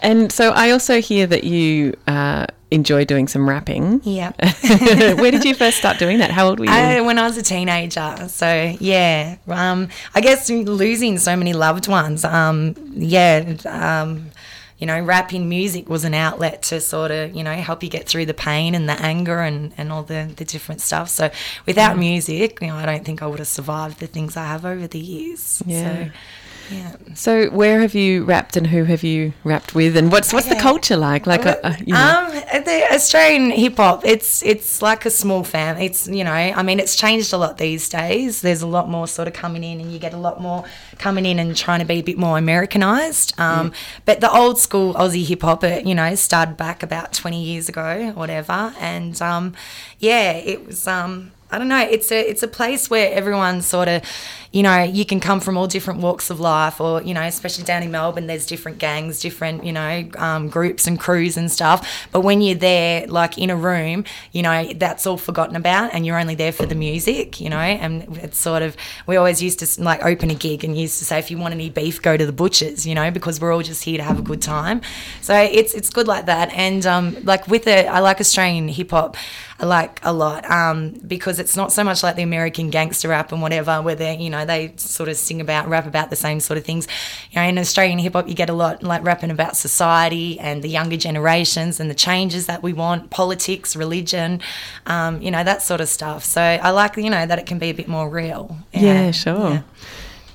And 0.01 0.31
so 0.31 0.51
I 0.51 0.71
also 0.71 0.99
hear 0.99 1.25
that 1.27 1.45
you 1.45 1.95
uh, 2.07 2.45
enjoy 2.71 3.05
doing 3.05 3.27
some 3.27 3.47
rapping. 3.47 4.01
Yeah. 4.03 4.33
Where 5.15 5.31
did 5.31 5.45
you 5.45 5.55
first 5.55 5.77
start 5.77 5.97
doing 5.97 6.17
that? 6.17 6.31
How 6.31 6.47
old 6.49 6.59
were 6.59 6.65
you? 6.65 6.71
I, 6.71 6.99
when 7.01 7.17
I 7.17 7.23
was 7.23 7.37
a 7.37 7.43
teenager. 7.43 8.27
So 8.27 8.75
yeah, 8.79 9.37
um, 9.47 9.87
I 10.13 10.21
guess 10.21 10.49
losing 10.49 11.17
so 11.19 11.35
many 11.37 11.53
loved 11.53 11.87
ones. 11.87 12.25
Um, 12.25 12.75
yeah, 12.93 13.55
um, 13.65 14.31
you 14.83 14.87
know, 14.87 14.99
rapping 14.99 15.47
music 15.47 15.87
was 15.87 16.03
an 16.03 16.13
outlet 16.13 16.61
to 16.63 16.81
sort 16.81 17.09
of 17.09 17.33
you 17.33 17.41
know 17.41 17.53
help 17.53 17.83
you 17.83 17.89
get 17.89 18.05
through 18.05 18.25
the 18.25 18.33
pain 18.33 18.75
and 18.75 18.89
the 18.89 19.01
anger 19.01 19.39
and, 19.39 19.73
and 19.77 19.93
all 19.93 20.03
the, 20.03 20.29
the 20.35 20.43
different 20.43 20.81
stuff. 20.81 21.07
So 21.07 21.31
without 21.65 21.97
music, 21.97 22.59
you 22.59 22.67
know, 22.67 22.75
I 22.75 22.85
don't 22.85 23.05
think 23.05 23.21
I 23.21 23.27
would 23.27 23.39
have 23.39 23.47
survived 23.47 24.01
the 24.01 24.07
things 24.07 24.35
I 24.35 24.43
have 24.43 24.65
over 24.65 24.85
the 24.85 24.99
years. 24.99 25.63
Yeah. 25.65 26.07
So, 26.07 26.11
yeah. 26.71 26.95
so 27.13 27.49
where 27.49 27.81
have 27.81 27.93
you 27.93 28.23
rapped 28.23 28.55
and 28.57 28.67
who 28.67 28.83
have 28.85 29.03
you 29.03 29.33
rapped 29.43 29.75
with? 29.75 29.97
And 29.97 30.11
what's 30.11 30.33
what's 30.33 30.47
the 30.47 30.55
culture 30.55 30.97
like? 30.97 31.27
Like, 31.27 31.45
uh, 31.45 31.55
uh, 31.63 31.75
you 31.85 31.93
know, 31.93 31.99
Um, 32.53 32.63
the 32.63 32.87
Australian 32.91 33.51
hip 33.51 33.77
hop, 33.77 34.05
it's 34.05 34.43
it's 34.43 34.81
like 34.81 35.05
a 35.05 35.09
small 35.09 35.43
fam. 35.43 35.77
It's 35.77 36.07
you 36.07 36.23
know, 36.23 36.31
I 36.31 36.63
mean, 36.63 36.79
it's 36.79 36.95
changed 36.95 37.33
a 37.33 37.37
lot 37.37 37.57
these 37.57 37.89
days. 37.89 38.41
There's 38.41 38.61
a 38.61 38.67
lot 38.67 38.89
more 38.89 39.07
sort 39.07 39.27
of 39.27 39.33
coming 39.33 39.63
in, 39.63 39.79
and 39.81 39.91
you 39.91 39.99
get 39.99 40.13
a 40.13 40.17
lot 40.17 40.41
more 40.41 40.63
coming 40.99 41.25
in 41.25 41.39
and 41.39 41.55
trying 41.55 41.79
to 41.79 41.85
be 41.85 41.95
a 41.95 42.01
bit 42.03 42.17
more 42.17 42.37
Americanized. 42.37 43.33
Um, 43.39 43.71
But 44.05 44.19
the 44.21 44.31
old 44.31 44.59
school 44.59 44.93
Aussie 44.93 45.25
hip 45.25 45.41
hop, 45.41 45.63
it 45.63 45.85
you 45.85 45.95
know, 45.95 46.15
started 46.15 46.57
back 46.57 46.83
about 46.83 47.13
20 47.13 47.43
years 47.43 47.69
ago, 47.69 48.11
whatever. 48.15 48.73
And 48.79 49.21
um, 49.21 49.53
yeah, 49.99 50.31
it 50.33 50.65
was. 50.65 50.87
Um, 50.87 51.31
I 51.51 51.59
don't 51.59 51.67
know. 51.67 51.81
It's 51.81 52.11
a 52.11 52.19
it's 52.19 52.41
a 52.41 52.47
place 52.47 52.89
where 52.89 53.13
everyone 53.13 53.61
sort 53.61 53.87
of, 53.87 54.01
you 54.53 54.61
know, 54.61 54.83
you 54.83 55.03
can 55.03 55.19
come 55.19 55.39
from 55.39 55.57
all 55.57 55.65
different 55.65 55.99
walks 56.01 56.29
of 56.29 56.39
life, 56.39 56.79
or 56.79 57.01
you 57.01 57.15
know, 57.15 57.23
especially 57.23 57.63
down 57.63 57.81
in 57.81 57.89
Melbourne, 57.89 58.27
there's 58.27 58.45
different 58.45 58.77
gangs, 58.77 59.19
different 59.19 59.65
you 59.65 59.73
know 59.73 60.07
um, 60.17 60.47
groups 60.47 60.85
and 60.85 60.99
crews 60.99 61.37
and 61.37 61.51
stuff. 61.51 62.07
But 62.11 62.21
when 62.21 62.39
you're 62.39 62.55
there, 62.55 63.07
like 63.07 63.39
in 63.39 63.49
a 63.49 63.55
room, 63.55 64.05
you 64.31 64.43
know, 64.43 64.71
that's 64.75 65.07
all 65.07 65.17
forgotten 65.17 65.55
about, 65.55 65.91
and 65.95 66.05
you're 66.05 66.19
only 66.19 66.35
there 66.35 66.51
for 66.51 66.67
the 66.67 66.75
music, 66.75 67.41
you 67.41 67.49
know. 67.49 67.57
And 67.57 68.15
it's 68.17 68.37
sort 68.37 68.61
of 68.61 68.77
we 69.07 69.15
always 69.15 69.41
used 69.41 69.57
to 69.59 69.83
like 69.83 70.05
open 70.05 70.29
a 70.29 70.35
gig 70.35 70.63
and 70.63 70.77
used 70.77 70.99
to 70.99 71.05
say, 71.05 71.17
if 71.17 71.31
you 71.31 71.39
want 71.39 71.55
any 71.55 71.71
beef, 71.71 71.99
go 71.99 72.15
to 72.15 72.25
the 72.25 72.31
butchers, 72.31 72.85
you 72.85 72.93
know, 72.93 73.09
because 73.09 73.41
we're 73.41 73.51
all 73.51 73.63
just 73.63 73.83
here 73.83 73.97
to 73.97 74.03
have 74.03 74.19
a 74.19 74.21
good 74.21 74.41
time. 74.41 74.81
So 75.21 75.35
it's 75.35 75.73
it's 75.73 75.89
good 75.89 76.07
like 76.07 76.27
that, 76.27 76.53
and 76.53 76.85
um, 76.85 77.17
like 77.23 77.47
with 77.47 77.65
it, 77.65 77.87
I 77.87 78.01
like 78.01 78.19
Australian 78.19 78.67
hip 78.67 78.91
hop. 78.91 79.17
I 79.59 79.65
like 79.65 79.99
a 80.03 80.11
lot 80.11 80.49
um, 80.51 80.89
because 81.07 81.39
it's 81.39 81.55
not 81.55 81.71
so 81.71 81.83
much 81.83 82.03
like 82.03 82.17
the 82.17 82.23
American 82.23 82.69
gangster 82.69 83.07
rap 83.07 83.31
and 83.31 83.41
whatever, 83.41 83.81
where 83.81 83.95
they're, 83.95 84.19
you 84.19 84.29
know, 84.29 84.42
they 84.45 84.73
sort 84.77 85.09
of 85.09 85.17
sing 85.17 85.41
about, 85.41 85.67
rap 85.67 85.85
about 85.85 86.09
the 86.09 86.15
same 86.15 86.39
sort 86.39 86.57
of 86.57 86.65
things. 86.65 86.87
You 87.31 87.41
know, 87.41 87.47
in 87.47 87.57
Australian 87.57 87.99
hip 87.99 88.13
hop, 88.13 88.27
you 88.27 88.35
get 88.35 88.49
a 88.49 88.53
lot 88.53 88.83
like 88.83 89.03
rapping 89.03 89.31
about 89.31 89.55
society 89.55 90.39
and 90.39 90.63
the 90.63 90.69
younger 90.69 90.97
generations 90.97 91.79
and 91.79 91.89
the 91.89 91.95
changes 91.95 92.45
that 92.47 92.63
we 92.63 92.73
want, 92.73 93.09
politics, 93.09 93.75
religion, 93.75 94.41
um, 94.85 95.21
you 95.21 95.31
know, 95.31 95.43
that 95.43 95.61
sort 95.61 95.81
of 95.81 95.89
stuff. 95.89 96.23
So 96.23 96.41
I 96.41 96.69
like, 96.71 96.97
you 96.97 97.09
know, 97.09 97.25
that 97.25 97.39
it 97.39 97.45
can 97.45 97.59
be 97.59 97.69
a 97.69 97.73
bit 97.73 97.87
more 97.87 98.09
real. 98.09 98.57
Yeah, 98.73 99.11
sure. 99.11 99.49
Yeah. 99.51 99.61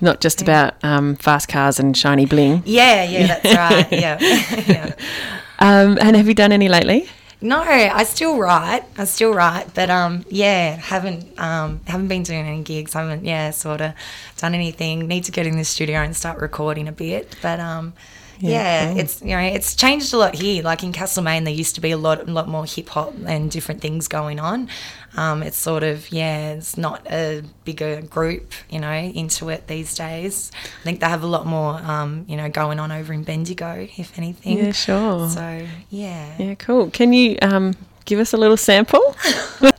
Not 0.01 0.21
just 0.21 0.41
about 0.41 0.81
um, 0.83 1.15
fast 1.17 1.49
cars 1.49 1.79
and 1.79 1.95
shiny 1.95 2.25
bling. 2.25 2.63
Yeah, 2.65 3.03
yeah, 3.03 3.27
that's 3.27 3.55
right. 3.91 3.91
Yeah. 3.91 4.17
yeah. 4.67 4.95
Um, 5.61 5.97
and 5.99 6.15
have 6.15 6.25
you 6.25 6.33
done 6.33 6.53
any 6.53 6.69
lately? 6.69 7.09
No, 7.41 7.61
I 7.61 8.03
still 8.03 8.37
write. 8.37 8.83
I 8.97 9.05
still 9.05 9.33
write, 9.33 9.73
but 9.73 9.89
um, 9.89 10.25
yeah, 10.29 10.75
haven't 10.75 11.39
um, 11.39 11.79
haven't 11.87 12.09
been 12.09 12.23
doing 12.23 12.45
any 12.45 12.63
gigs. 12.63 12.93
Haven't 12.93 13.23
yeah, 13.23 13.51
sort 13.51 13.79
of 13.79 13.93
done 14.37 14.53
anything. 14.53 15.07
Need 15.07 15.23
to 15.23 15.31
get 15.31 15.47
in 15.47 15.55
the 15.55 15.63
studio 15.63 15.99
and 15.99 16.13
start 16.15 16.39
recording 16.39 16.89
a 16.89 16.91
bit, 16.91 17.37
but 17.41 17.61
um, 17.61 17.93
yeah, 18.39 18.89
cool. 18.89 18.99
it's 18.99 19.21
you 19.21 19.29
know 19.29 19.39
it's 19.39 19.75
changed 19.75 20.13
a 20.13 20.17
lot 20.17 20.35
here. 20.35 20.63
Like 20.63 20.83
in 20.83 20.91
Castlemaine, 20.91 21.43
there 21.43 21.53
used 21.53 21.75
to 21.75 21.81
be 21.81 21.91
a 21.91 21.97
lot 21.97 22.27
a 22.27 22.31
lot 22.31 22.47
more 22.47 22.65
hip 22.65 22.89
hop 22.89 23.13
and 23.25 23.51
different 23.51 23.81
things 23.81 24.07
going 24.07 24.39
on. 24.39 24.69
Um, 25.17 25.43
it's 25.43 25.57
sort 25.57 25.83
of 25.83 26.11
yeah, 26.11 26.51
it's 26.51 26.77
not 26.77 27.05
a 27.11 27.43
bigger 27.65 28.01
group, 28.01 28.53
you 28.69 28.79
know, 28.79 28.91
into 28.91 29.49
it 29.49 29.67
these 29.67 29.95
days. 29.95 30.51
I 30.81 30.83
think 30.83 30.99
they 30.99 31.07
have 31.07 31.23
a 31.23 31.27
lot 31.27 31.45
more, 31.45 31.73
um, 31.75 32.25
you 32.27 32.37
know, 32.37 32.49
going 32.49 32.79
on 32.79 32.91
over 32.91 33.11
in 33.11 33.23
Bendigo, 33.23 33.87
if 33.97 34.17
anything. 34.17 34.57
Yeah, 34.57 34.71
sure. 34.71 35.29
So 35.29 35.65
yeah. 35.89 36.35
Yeah, 36.37 36.55
cool. 36.55 36.89
Can 36.91 37.13
you 37.13 37.37
um, 37.41 37.75
give 38.05 38.19
us 38.19 38.33
a 38.33 38.37
little 38.37 38.57
sample? 38.57 39.15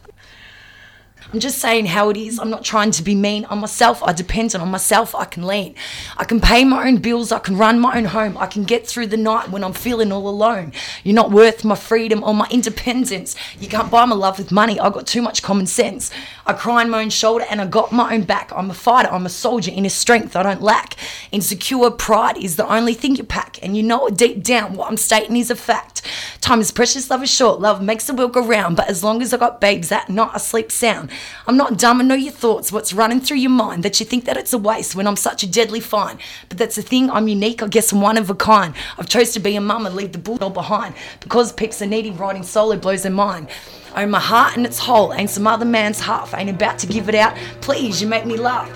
I'm 1.32 1.38
just 1.38 1.58
saying 1.58 1.86
how 1.86 2.10
it 2.10 2.16
is. 2.16 2.40
I'm 2.40 2.50
not 2.50 2.64
trying 2.64 2.90
to 2.90 3.04
be 3.04 3.14
mean. 3.14 3.44
On 3.44 3.60
myself, 3.60 4.02
I 4.02 4.12
depend 4.12 4.56
on 4.56 4.68
myself. 4.68 5.14
I 5.14 5.24
can 5.24 5.46
lean. 5.46 5.76
I 6.16 6.24
can 6.24 6.40
pay 6.40 6.64
my 6.64 6.88
own 6.88 6.96
bills. 6.96 7.30
I 7.30 7.38
can 7.38 7.56
run 7.56 7.78
my 7.78 7.96
own 7.96 8.06
home. 8.06 8.36
I 8.36 8.46
can 8.46 8.64
get 8.64 8.84
through 8.84 9.06
the 9.06 9.16
night 9.16 9.48
when 9.48 9.62
I'm 9.62 9.72
feeling 9.72 10.10
all 10.10 10.28
alone. 10.28 10.72
You're 11.04 11.14
not 11.14 11.30
worth 11.30 11.64
my 11.64 11.76
freedom 11.76 12.24
or 12.24 12.34
my 12.34 12.48
independence. 12.50 13.36
You 13.60 13.68
can't 13.68 13.92
buy 13.92 14.06
my 14.06 14.16
love 14.16 14.38
with 14.38 14.50
money. 14.50 14.80
I've 14.80 14.92
got 14.92 15.06
too 15.06 15.22
much 15.22 15.40
common 15.40 15.66
sense. 15.66 16.10
I 16.46 16.52
cry 16.52 16.82
on 16.82 16.90
my 16.90 17.00
own 17.02 17.10
shoulder 17.10 17.44
and 17.48 17.60
I 17.60 17.66
got 17.66 17.92
my 17.92 18.12
own 18.12 18.22
back. 18.22 18.50
I'm 18.52 18.68
a 18.68 18.74
fighter. 18.74 19.08
I'm 19.08 19.24
a 19.24 19.28
soldier. 19.30 19.70
In 19.70 19.86
a 19.86 19.90
strength 19.90 20.34
I 20.34 20.42
don't 20.42 20.62
lack. 20.62 20.96
Insecure 21.30 21.92
pride 21.92 22.38
is 22.38 22.56
the 22.56 22.66
only 22.66 22.94
thing 22.94 23.14
you 23.14 23.22
pack, 23.22 23.60
and 23.62 23.76
you 23.76 23.84
know 23.84 24.08
it 24.08 24.16
deep 24.16 24.42
down. 24.42 24.74
What 24.74 24.90
I'm 24.90 24.96
stating 24.96 25.36
is 25.36 25.48
a 25.48 25.54
fact. 25.54 26.02
Time 26.40 26.60
is 26.60 26.72
precious. 26.72 27.08
Love 27.08 27.22
is 27.22 27.30
short. 27.30 27.60
Love 27.60 27.80
makes 27.80 28.06
the 28.08 28.14
world 28.14 28.32
go 28.32 28.44
round. 28.44 28.76
But 28.76 28.88
as 28.88 29.04
long 29.04 29.22
as 29.22 29.32
I 29.32 29.36
got 29.36 29.60
babes 29.60 29.90
that 29.90 30.08
night, 30.08 30.30
I 30.34 30.38
sleep 30.38 30.72
sound. 30.72 31.10
I'm 31.46 31.56
not 31.56 31.78
dumb, 31.78 32.00
I 32.00 32.04
know 32.04 32.14
your 32.14 32.32
thoughts, 32.32 32.72
what's 32.72 32.92
running 32.92 33.20
through 33.20 33.38
your 33.38 33.50
mind, 33.50 33.82
that 33.82 34.00
you 34.00 34.06
think 34.06 34.24
that 34.24 34.36
it's 34.36 34.52
a 34.52 34.58
waste 34.58 34.94
when 34.94 35.06
I'm 35.06 35.16
such 35.16 35.42
a 35.42 35.50
deadly 35.50 35.80
fine. 35.80 36.18
But 36.48 36.58
that's 36.58 36.76
the 36.76 36.82
thing, 36.82 37.10
I'm 37.10 37.28
unique, 37.28 37.62
I 37.62 37.68
guess 37.68 37.92
I'm 37.92 38.00
one 38.00 38.18
of 38.18 38.30
a 38.30 38.34
kind. 38.34 38.74
I've 38.98 39.08
chose 39.08 39.32
to 39.32 39.40
be 39.40 39.56
a 39.56 39.60
mum 39.60 39.86
and 39.86 39.94
leave 39.94 40.12
the 40.12 40.18
bull 40.18 40.38
all 40.40 40.50
behind. 40.50 40.94
Because 41.20 41.52
peeps 41.52 41.82
are 41.82 41.86
needy, 41.86 42.10
writing 42.10 42.42
solo 42.42 42.76
blows 42.76 43.02
their 43.02 43.12
mind. 43.12 43.48
Oh, 43.96 44.06
my 44.06 44.20
heart 44.20 44.56
and 44.56 44.64
its 44.64 44.78
whole 44.78 45.12
ain't 45.12 45.30
some 45.30 45.46
other 45.46 45.64
man's 45.64 46.00
half. 46.00 46.32
Ain't 46.34 46.50
about 46.50 46.78
to 46.80 46.86
give 46.86 47.08
it 47.08 47.14
out. 47.14 47.36
Please, 47.60 48.00
you 48.00 48.06
make 48.06 48.24
me 48.24 48.36
laugh. 48.36 48.70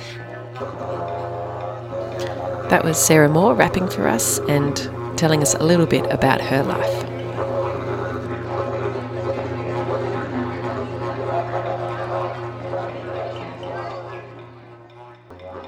That 2.70 2.82
was 2.84 2.98
Sarah 2.98 3.28
Moore 3.28 3.54
rapping 3.54 3.88
for 3.88 4.08
us 4.08 4.40
and 4.48 4.76
telling 5.16 5.42
us 5.42 5.54
a 5.54 5.62
little 5.62 5.86
bit 5.86 6.04
about 6.10 6.40
her 6.40 6.64
life. 6.64 7.13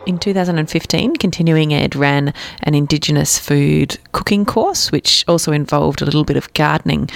In 0.07 0.19
2015, 0.19 1.17
Continuing 1.17 1.75
Ed 1.75 1.97
ran 1.97 2.33
an 2.63 2.77
Indigenous 2.77 3.41
food 3.41 3.99
cooking 4.13 4.45
course, 4.45 4.93
which 4.93 5.25
also 5.27 5.51
involved 5.51 6.01
a 6.01 6.05
little 6.05 6.23
bit 6.23 6.37
of 6.37 6.53
gardening. 6.55 7.11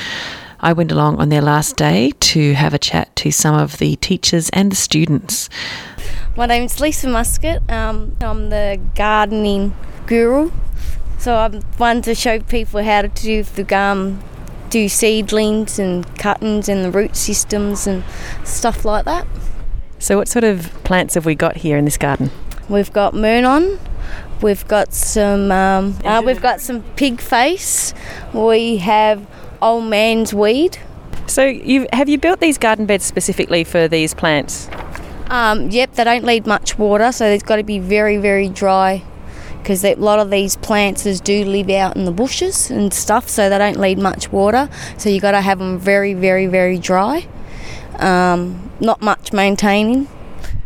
I 0.59 0.73
went 0.73 0.91
along 0.91 1.21
on 1.21 1.29
their 1.29 1.41
last 1.41 1.77
day 1.77 2.15
to 2.19 2.55
have 2.55 2.75
a 2.75 2.81
chat 2.81 3.15
to 3.17 3.31
some 3.31 3.55
of 3.55 3.79
the 3.79 3.95
teachers 3.95 4.51
and 4.51 4.73
the 4.73 4.77
students. 4.77 5.49
My 6.37 6.47
name's 6.47 6.81
Lisa 6.81 7.07
Muscat. 7.07 7.63
Um, 7.71 8.17
I'm 8.21 8.51
the 8.51 8.81
gardening 8.97 9.73
guru. 10.07 10.51
So 11.17 11.37
I'm 11.37 11.63
one 11.77 12.03
to 12.03 12.15
show 12.17 12.41
people 12.41 12.83
how 12.83 13.03
to 13.03 13.09
do 13.09 13.45
the 13.45 13.79
um, 13.79 14.21
do 14.69 14.89
seedlings 14.89 15.79
and 15.79 16.05
cuttings 16.19 16.69
and 16.69 16.85
the 16.85 16.91
root 16.91 17.15
systems 17.15 17.87
and 17.87 18.03
stuff 18.43 18.85
like 18.85 19.05
that. 19.05 19.29
So, 20.01 20.17
what 20.17 20.27
sort 20.27 20.45
of 20.45 20.73
plants 20.83 21.15
have 21.15 21.25
we 21.25 21.37
got 21.37 21.59
here 21.59 21.77
in 21.77 21.85
this 21.85 21.99
garden? 21.99 22.33
We've 22.71 22.93
got 22.93 23.15
Murnong. 23.15 23.81
We've 24.43 24.67
got 24.69 24.95
some. 24.95 25.51
Um, 25.51 25.99
uh, 26.05 26.23
we've 26.25 26.41
got 26.41 26.61
some 26.61 26.83
pig 26.95 27.21
face. 27.21 27.93
We 28.33 28.77
have 28.77 29.27
old 29.61 29.87
man's 29.87 30.33
weed. 30.33 30.79
So, 31.27 31.45
you 31.45 31.89
have 31.93 32.09
you 32.09 32.17
built 32.17 32.39
these 32.39 32.59
garden 32.59 32.87
beds 32.87 33.05
specifically 33.05 33.65
for 33.65 33.89
these 33.89 34.15
plants? 34.15 34.71
Um, 35.27 35.71
yep, 35.71 35.95
they 35.95 36.05
don't 36.05 36.25
need 36.25 36.47
much 36.47 36.79
water, 36.79 37.11
so 37.11 37.25
they've 37.25 37.45
got 37.45 37.57
to 37.57 37.65
be 37.65 37.81
very, 37.81 38.19
very 38.19 38.49
dry 38.49 39.03
because 39.59 39.85
a 39.85 39.95
lot 39.97 40.19
of 40.19 40.31
these 40.31 40.57
plants 40.57 41.05
do 41.21 41.45
live 41.45 41.71
out 41.71 41.97
in 41.97 42.05
the 42.05 42.13
bushes 42.13 42.71
and 42.71 42.95
stuff, 42.95 43.29
so 43.29 43.51
they 43.51 43.59
don't 43.59 43.79
need 43.79 43.99
much 43.99 44.31
water. 44.33 44.69
So 44.97 45.11
you've 45.11 45.23
got 45.23 45.33
to 45.33 45.41
have 45.41 45.59
them 45.59 45.79
very, 45.79 46.15
very, 46.15 46.47
very 46.47 46.79
dry. 46.79 47.27
Um, 47.99 48.71
not 48.81 49.03
much 49.03 49.33
maintaining. 49.33 50.09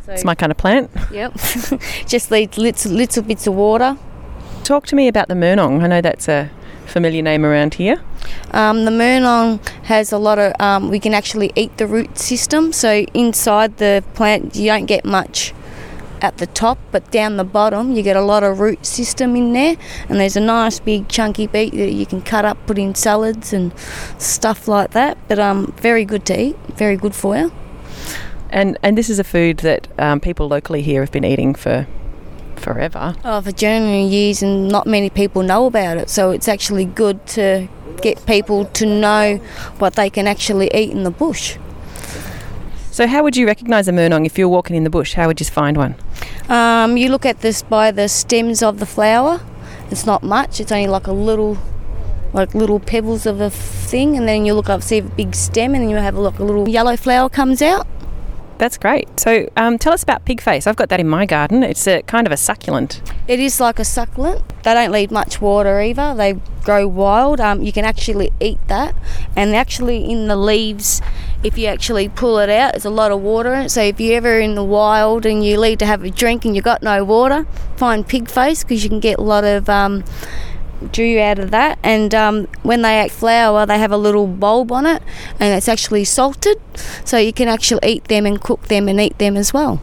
So, 0.04 0.12
It's 0.12 0.24
my 0.24 0.34
kind 0.34 0.52
of 0.52 0.58
plant. 0.58 0.90
yep, 1.10 1.32
just 2.06 2.30
need 2.30 2.58
little, 2.58 2.92
little 2.92 3.22
bits 3.22 3.46
of 3.46 3.54
water. 3.54 3.96
Talk 4.62 4.86
to 4.88 4.96
me 4.96 5.08
about 5.08 5.28
the 5.28 5.34
Murnong. 5.34 5.82
I 5.82 5.86
know 5.86 6.00
that's 6.02 6.28
a 6.28 6.50
familiar 6.86 7.22
name 7.22 7.44
around 7.44 7.74
here. 7.74 8.02
Um, 8.50 8.84
the 8.84 8.90
Murnong 8.90 9.66
has 9.84 10.12
a 10.12 10.18
lot 10.18 10.38
of, 10.38 10.52
um, 10.60 10.90
we 10.90 11.00
can 11.00 11.14
actually 11.14 11.52
eat 11.56 11.76
the 11.78 11.86
root 11.86 12.18
system. 12.18 12.72
So 12.72 13.06
inside 13.14 13.78
the 13.78 14.04
plant, 14.14 14.56
you 14.56 14.66
don't 14.66 14.86
get 14.86 15.04
much 15.06 15.54
at 16.20 16.36
the 16.38 16.46
top, 16.46 16.78
but 16.90 17.10
down 17.10 17.36
the 17.36 17.44
bottom, 17.44 17.92
you 17.92 18.02
get 18.02 18.16
a 18.16 18.22
lot 18.22 18.42
of 18.42 18.60
root 18.60 18.84
system 18.84 19.36
in 19.36 19.52
there. 19.54 19.76
And 20.08 20.20
there's 20.20 20.36
a 20.36 20.40
nice 20.40 20.80
big 20.80 21.08
chunky 21.08 21.46
beet 21.46 21.72
that 21.72 21.92
you 21.92 22.06
can 22.06 22.20
cut 22.22 22.44
up, 22.44 22.58
put 22.66 22.78
in 22.78 22.94
salads 22.94 23.52
and 23.52 23.72
stuff 24.18 24.68
like 24.68 24.90
that. 24.92 25.16
But 25.28 25.38
um, 25.38 25.72
very 25.78 26.04
good 26.04 26.24
to 26.26 26.38
eat, 26.40 26.56
very 26.74 26.96
good 26.96 27.14
for 27.14 27.36
you. 27.36 27.52
And 28.54 28.78
and 28.84 28.96
this 28.96 29.10
is 29.10 29.18
a 29.18 29.24
food 29.24 29.58
that 29.58 29.88
um, 29.98 30.20
people 30.20 30.48
locally 30.48 30.80
here 30.80 31.00
have 31.00 31.10
been 31.10 31.24
eating 31.24 31.56
for 31.56 31.88
forever. 32.54 33.16
Oh, 33.24 33.40
for 33.42 33.50
journey 33.50 34.08
years, 34.08 34.42
and 34.42 34.68
not 34.68 34.86
many 34.86 35.10
people 35.10 35.42
know 35.42 35.66
about 35.66 35.96
it. 35.98 36.08
So 36.08 36.30
it's 36.30 36.46
actually 36.46 36.84
good 36.84 37.26
to 37.38 37.68
get 38.00 38.24
people 38.26 38.66
to 38.66 38.86
know 38.86 39.36
what 39.78 39.94
they 39.94 40.08
can 40.08 40.28
actually 40.28 40.70
eat 40.72 40.90
in 40.90 41.02
the 41.02 41.10
bush. 41.10 41.58
So 42.92 43.08
how 43.08 43.24
would 43.24 43.36
you 43.36 43.44
recognise 43.44 43.88
a 43.88 43.92
Murnong 43.92 44.24
if 44.24 44.38
you're 44.38 44.48
walking 44.48 44.76
in 44.76 44.84
the 44.84 44.90
bush? 44.90 45.14
How 45.14 45.26
would 45.26 45.40
you 45.40 45.46
find 45.46 45.76
one? 45.76 45.96
Um, 46.48 46.96
you 46.96 47.08
look 47.08 47.26
at 47.26 47.40
this 47.40 47.60
by 47.60 47.90
the 47.90 48.08
stems 48.08 48.62
of 48.62 48.78
the 48.78 48.86
flower. 48.86 49.40
It's 49.90 50.06
not 50.06 50.22
much. 50.22 50.60
It's 50.60 50.70
only 50.70 50.86
like 50.86 51.08
a 51.08 51.12
little, 51.12 51.58
like 52.32 52.54
little 52.54 52.78
pebbles 52.78 53.26
of 53.26 53.40
a 53.40 53.50
thing, 53.50 54.16
and 54.16 54.28
then 54.28 54.46
you 54.46 54.54
look 54.54 54.68
up, 54.68 54.80
see 54.80 54.98
a 54.98 55.02
big 55.02 55.34
stem, 55.34 55.74
and 55.74 55.82
then 55.82 55.90
you 55.90 55.96
have 55.96 56.14
a 56.14 56.20
look. 56.20 56.38
A 56.38 56.44
little 56.44 56.68
yellow 56.68 56.96
flower 56.96 57.28
comes 57.28 57.60
out. 57.60 57.88
That's 58.58 58.78
great. 58.78 59.18
So 59.18 59.48
um, 59.56 59.78
tell 59.78 59.92
us 59.92 60.02
about 60.02 60.24
pig 60.24 60.40
face. 60.40 60.66
I've 60.66 60.76
got 60.76 60.88
that 60.88 61.00
in 61.00 61.08
my 61.08 61.26
garden. 61.26 61.62
It's 61.62 61.86
a 61.86 62.02
kind 62.02 62.26
of 62.26 62.32
a 62.32 62.36
succulent. 62.36 63.02
It 63.26 63.40
is 63.40 63.60
like 63.60 63.78
a 63.78 63.84
succulent. 63.84 64.42
They 64.62 64.74
don't 64.74 64.92
need 64.92 65.10
much 65.10 65.40
water 65.40 65.80
either. 65.80 66.14
They 66.14 66.34
grow 66.62 66.86
wild. 66.86 67.40
Um, 67.40 67.62
you 67.62 67.72
can 67.72 67.84
actually 67.84 68.30
eat 68.40 68.58
that, 68.68 68.94
and 69.36 69.54
actually 69.54 70.10
in 70.10 70.28
the 70.28 70.36
leaves, 70.36 71.02
if 71.42 71.58
you 71.58 71.66
actually 71.66 72.08
pull 72.08 72.38
it 72.38 72.48
out, 72.48 72.72
there's 72.72 72.84
a 72.84 72.90
lot 72.90 73.10
of 73.10 73.20
water 73.20 73.52
in 73.52 73.66
it. 73.66 73.68
So 73.70 73.82
if 73.82 74.00
you're 74.00 74.16
ever 74.16 74.38
in 74.38 74.54
the 74.54 74.64
wild 74.64 75.26
and 75.26 75.44
you 75.44 75.60
need 75.60 75.78
to 75.80 75.86
have 75.86 76.02
a 76.02 76.10
drink 76.10 76.44
and 76.44 76.54
you've 76.54 76.64
got 76.64 76.82
no 76.82 77.04
water, 77.04 77.46
find 77.76 78.06
pig 78.06 78.30
face 78.30 78.64
because 78.64 78.82
you 78.82 78.88
can 78.88 79.00
get 79.00 79.18
a 79.18 79.22
lot 79.22 79.44
of 79.44 79.68
um, 79.68 80.04
dew 80.92 81.20
out 81.20 81.38
of 81.38 81.50
that. 81.50 81.78
And 81.82 82.14
um, 82.14 82.48
when 82.62 82.82
they 82.82 82.98
act 82.98 83.12
flower, 83.12 83.66
they 83.66 83.78
have 83.78 83.92
a 83.92 83.96
little 83.96 84.26
bulb 84.26 84.72
on 84.72 84.86
it, 84.86 85.02
and 85.40 85.54
it's 85.54 85.68
actually 85.68 86.04
salted, 86.04 86.60
so 87.04 87.18
you 87.18 87.32
can 87.32 87.48
actually 87.48 87.80
eat 87.88 88.04
them 88.04 88.26
and 88.26 88.40
cook 88.40 88.68
them 88.68 88.88
and 88.88 89.00
eat 89.00 89.18
them 89.18 89.36
as 89.36 89.52
well. 89.52 89.80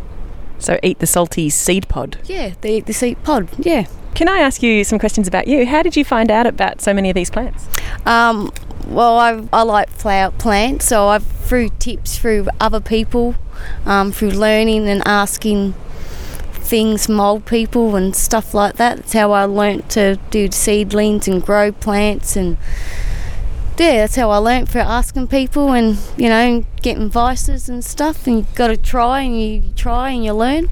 So 0.59 0.79
eat 0.83 0.99
the 0.99 1.07
salty 1.07 1.49
seed 1.49 1.87
pod. 1.87 2.19
Yeah, 2.25 2.53
they 2.61 2.77
eat 2.77 2.85
the 2.85 2.93
seed 2.93 3.23
pod. 3.23 3.49
Yeah. 3.57 3.87
Can 4.13 4.27
I 4.27 4.39
ask 4.39 4.61
you 4.61 4.83
some 4.83 4.99
questions 4.99 5.27
about 5.27 5.47
you? 5.47 5.65
How 5.65 5.81
did 5.81 5.95
you 5.95 6.03
find 6.03 6.29
out 6.29 6.45
about 6.45 6.81
so 6.81 6.93
many 6.93 7.09
of 7.09 7.15
these 7.15 7.29
plants? 7.29 7.67
Um, 8.05 8.51
well, 8.87 9.17
I, 9.17 9.47
I 9.53 9.63
like 9.63 9.89
flower 9.89 10.31
plants, 10.31 10.85
so 10.85 11.07
I've 11.07 11.23
through 11.23 11.69
tips 11.79 12.17
through 12.17 12.47
other 12.59 12.79
people, 12.79 13.35
um, 13.85 14.11
through 14.11 14.31
learning 14.31 14.87
and 14.87 15.01
asking 15.05 15.73
things 16.71 17.05
from 17.05 17.19
old 17.19 17.45
people 17.45 17.97
and 17.97 18.15
stuff 18.15 18.53
like 18.53 18.77
that. 18.77 18.95
That's 18.95 19.13
how 19.13 19.33
I 19.33 19.43
learnt 19.43 19.89
to 19.91 20.15
do 20.29 20.49
seedlings 20.49 21.27
and 21.27 21.43
grow 21.43 21.73
plants 21.73 22.37
and 22.37 22.55
yeah, 23.77 24.01
that's 24.01 24.15
how 24.15 24.29
I 24.29 24.37
learnt 24.37 24.69
for 24.69 24.77
asking 24.77 25.27
people 25.27 25.73
and 25.73 25.97
you 26.15 26.29
know 26.29 26.63
getting 26.83 27.09
vices 27.09 27.67
and 27.67 27.83
stuff. 27.83 28.27
And 28.27 28.37
you've 28.37 28.55
got 28.55 28.67
to 28.67 28.77
try 28.77 29.21
and 29.21 29.39
you 29.39 29.63
try 29.75 30.11
and 30.11 30.23
you 30.23 30.33
learn. 30.33 30.69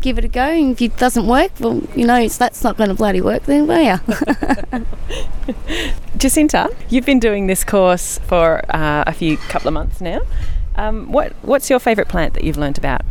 Give 0.00 0.18
it 0.18 0.24
a 0.24 0.28
go, 0.28 0.42
and 0.42 0.72
if 0.72 0.82
it 0.82 0.96
doesn't 0.96 1.26
work, 1.26 1.52
well, 1.58 1.80
you 1.96 2.06
know 2.06 2.28
that's 2.28 2.62
not 2.62 2.76
going 2.76 2.88
to 2.88 2.94
bloody 2.94 3.20
work 3.20 3.44
then, 3.44 3.66
will 3.66 3.80
ya? 3.80 3.98
Jacinta, 6.16 6.68
you've 6.88 7.06
been 7.06 7.18
doing 7.18 7.48
this 7.48 7.64
course 7.64 8.18
for 8.18 8.62
uh, 8.72 9.04
a 9.06 9.12
few 9.12 9.36
couple 9.36 9.68
of 9.68 9.74
months 9.74 10.00
now. 10.00 10.20
Um, 10.76 11.10
what 11.10 11.32
What's 11.42 11.68
your 11.70 11.80
favourite 11.80 12.08
plant 12.08 12.34
that 12.34 12.44
you've 12.44 12.58
learnt 12.58 12.78
about? 12.78 13.02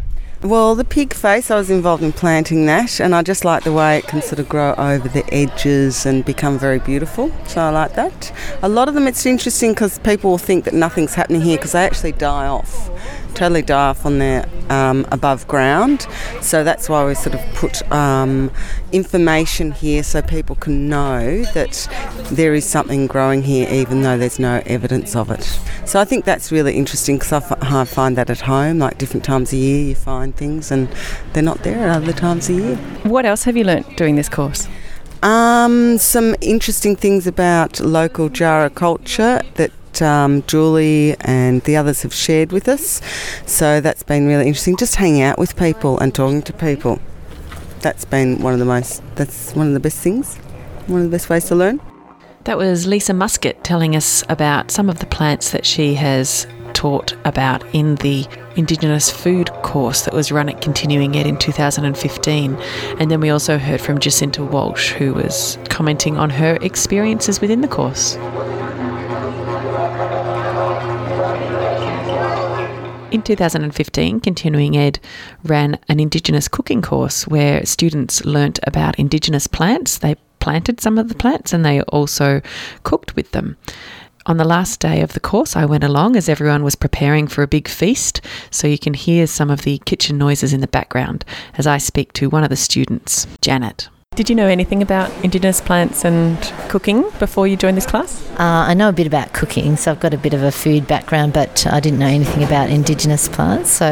Well, 0.43 0.75
the 0.75 0.83
pig 0.83 1.15
face, 1.15 1.49
I 1.49 1.55
was 1.55 1.71
involved 1.71 2.03
in 2.03 2.13
planting 2.13 2.67
that, 2.67 2.99
and 2.99 3.15
I 3.15 3.23
just 3.23 3.43
like 3.43 3.63
the 3.63 3.73
way 3.73 3.97
it 3.97 4.07
can 4.07 4.21
sort 4.21 4.37
of 4.37 4.47
grow 4.47 4.75
over 4.75 5.09
the 5.09 5.25
edges 5.33 6.05
and 6.05 6.23
become 6.23 6.59
very 6.59 6.77
beautiful. 6.77 7.31
So 7.47 7.59
I 7.59 7.71
like 7.71 7.95
that. 7.95 8.31
A 8.61 8.69
lot 8.69 8.87
of 8.87 8.93
them, 8.93 9.07
it's 9.07 9.25
interesting 9.25 9.71
because 9.73 9.97
people 9.99 10.29
will 10.29 10.37
think 10.37 10.65
that 10.65 10.75
nothing's 10.75 11.15
happening 11.15 11.41
here 11.41 11.57
because 11.57 11.71
they 11.71 11.83
actually 11.83 12.11
die 12.11 12.45
off, 12.45 12.87
totally 13.37 13.61
die 13.61 13.89
off 13.89 14.05
on 14.05 14.17
their 14.17 14.49
um, 14.69 15.05
above 15.11 15.47
ground. 15.47 16.07
So 16.41 16.63
that's 16.63 16.89
why 16.89 17.05
we 17.05 17.13
sort 17.13 17.35
of 17.35 17.41
put 17.53 17.89
um, 17.91 18.51
information 18.91 19.71
here 19.71 20.01
so 20.03 20.21
people 20.21 20.55
can 20.55 20.89
know 20.89 21.43
that 21.53 21.87
there 22.31 22.55
is 22.55 22.65
something 22.65 23.05
growing 23.05 23.43
here, 23.43 23.69
even 23.69 24.01
though 24.01 24.17
there's 24.17 24.39
no 24.39 24.61
evidence 24.65 25.15
of 25.15 25.29
it. 25.29 25.43
So 25.85 25.99
I 25.99 26.05
think 26.05 26.25
that's 26.25 26.51
really 26.51 26.75
interesting 26.75 27.17
because 27.17 27.31
I, 27.31 27.37
f- 27.37 27.63
I 27.63 27.85
find 27.85 28.17
that 28.17 28.29
at 28.29 28.41
home, 28.41 28.79
like 28.79 28.97
different 28.97 29.23
times 29.23 29.53
a 29.53 29.57
year, 29.57 29.89
you 29.89 29.95
find 29.95 30.35
things 30.35 30.71
and 30.71 30.89
they're 31.33 31.43
not 31.43 31.63
there 31.63 31.87
at 31.87 32.01
other 32.01 32.13
times 32.13 32.49
a 32.49 32.53
year. 32.53 32.75
What 33.03 33.25
else 33.25 33.43
have 33.43 33.55
you 33.55 33.63
learnt 33.63 33.97
doing 33.97 34.15
this 34.15 34.29
course? 34.29 34.67
Um, 35.23 35.97
some 35.97 36.35
interesting 36.41 36.95
things 36.95 37.25
about 37.25 37.79
local 37.79 38.29
Jara 38.29 38.69
culture 38.69 39.41
that 39.55 39.71
um, 40.01 40.43
Julie 40.43 41.15
and 41.21 41.61
the 41.63 41.77
others 41.77 42.01
have 42.03 42.13
shared 42.13 42.51
with 42.51 42.67
us. 42.67 43.01
So 43.45 43.81
that's 43.81 44.03
been 44.03 44.27
really 44.27 44.47
interesting. 44.47 44.77
Just 44.77 44.95
hanging 44.95 45.21
out 45.21 45.37
with 45.37 45.55
people 45.55 45.99
and 45.99 46.13
talking 46.13 46.41
to 46.43 46.53
people. 46.53 46.99
That's 47.79 48.05
been 48.05 48.41
one 48.41 48.53
of 48.53 48.59
the 48.59 48.65
most. 48.65 49.01
That's 49.15 49.53
one 49.53 49.67
of 49.67 49.73
the 49.73 49.79
best 49.79 49.99
things. 49.99 50.35
One 50.87 51.01
of 51.01 51.05
the 51.11 51.15
best 51.15 51.29
ways 51.29 51.45
to 51.45 51.55
learn. 51.55 51.81
That 52.45 52.57
was 52.57 52.87
Lisa 52.87 53.13
Muscat 53.13 53.63
telling 53.63 53.95
us 53.95 54.23
about 54.29 54.71
some 54.71 54.89
of 54.89 54.99
the 54.99 55.05
plants 55.05 55.51
that 55.51 55.65
she 55.65 55.95
has 55.95 56.47
taught 56.73 57.13
about 57.25 57.63
in 57.73 57.95
the 57.95 58.25
Indigenous 58.55 59.11
food 59.11 59.51
course 59.63 60.05
that 60.05 60.13
was 60.13 60.31
run 60.31 60.47
at 60.47 60.61
Continuing 60.61 61.17
Ed 61.17 61.27
in 61.27 61.37
2015. 61.37 62.55
And 62.99 63.11
then 63.11 63.19
we 63.19 63.29
also 63.29 63.57
heard 63.57 63.81
from 63.81 63.99
Jacinta 63.99 64.43
Walsh, 64.43 64.91
who 64.91 65.13
was 65.13 65.57
commenting 65.69 66.17
on 66.17 66.29
her 66.29 66.57
experiences 66.61 67.41
within 67.41 67.61
the 67.61 67.67
course. 67.67 68.15
In 73.09 73.21
2015, 73.21 74.19
Continuing 74.19 74.75
Ed 74.75 74.99
ran 75.43 75.79
an 75.87 76.01
Indigenous 76.01 76.49
cooking 76.49 76.81
course 76.81 77.25
where 77.25 77.65
students 77.65 78.25
learnt 78.25 78.59
about 78.63 78.99
Indigenous 78.99 79.47
plants. 79.47 79.97
They 79.97 80.15
planted 80.39 80.81
some 80.81 80.97
of 80.97 81.07
the 81.07 81.15
plants 81.15 81.53
and 81.53 81.63
they 81.63 81.81
also 81.83 82.41
cooked 82.83 83.15
with 83.15 83.31
them. 83.31 83.55
On 84.25 84.35
the 84.35 84.43
last 84.43 84.81
day 84.81 84.99
of 84.99 85.13
the 85.13 85.21
course, 85.21 85.55
I 85.55 85.63
went 85.63 85.85
along 85.85 86.17
as 86.17 86.27
everyone 86.27 86.65
was 86.65 86.75
preparing 86.75 87.27
for 87.27 87.43
a 87.43 87.47
big 87.47 87.69
feast, 87.69 88.19
so 88.51 88.67
you 88.67 88.77
can 88.77 88.93
hear 88.93 89.25
some 89.25 89.49
of 89.49 89.61
the 89.61 89.77
kitchen 89.85 90.17
noises 90.17 90.51
in 90.51 90.59
the 90.59 90.67
background 90.67 91.23
as 91.57 91.65
I 91.65 91.77
speak 91.77 92.11
to 92.13 92.29
one 92.29 92.43
of 92.43 92.49
the 92.49 92.57
students, 92.57 93.25
Janet. 93.39 93.87
Did 94.17 94.31
you 94.31 94.35
know 94.35 94.47
anything 94.47 94.81
about 94.81 95.11
Indigenous 95.23 95.61
plants 95.61 96.03
and 96.03 96.41
cooking 96.69 97.07
before 97.19 97.45
you 97.45 97.55
joined 97.55 97.77
this 97.77 97.85
class? 97.85 98.27
Uh, 98.31 98.65
I 98.67 98.73
know 98.73 98.89
a 98.89 98.91
bit 98.91 99.05
about 99.05 99.31
cooking, 99.31 99.77
so 99.77 99.91
I've 99.91 99.99
got 99.99 100.11
a 100.11 100.17
bit 100.17 100.33
of 100.33 100.41
a 100.41 100.51
food 100.51 100.87
background, 100.87 101.33
but 101.33 101.67
I 101.67 101.79
didn't 101.79 101.99
know 101.99 102.07
anything 102.07 102.43
about 102.43 102.71
Indigenous 102.71 103.27
plants. 103.27 103.69
So 103.69 103.85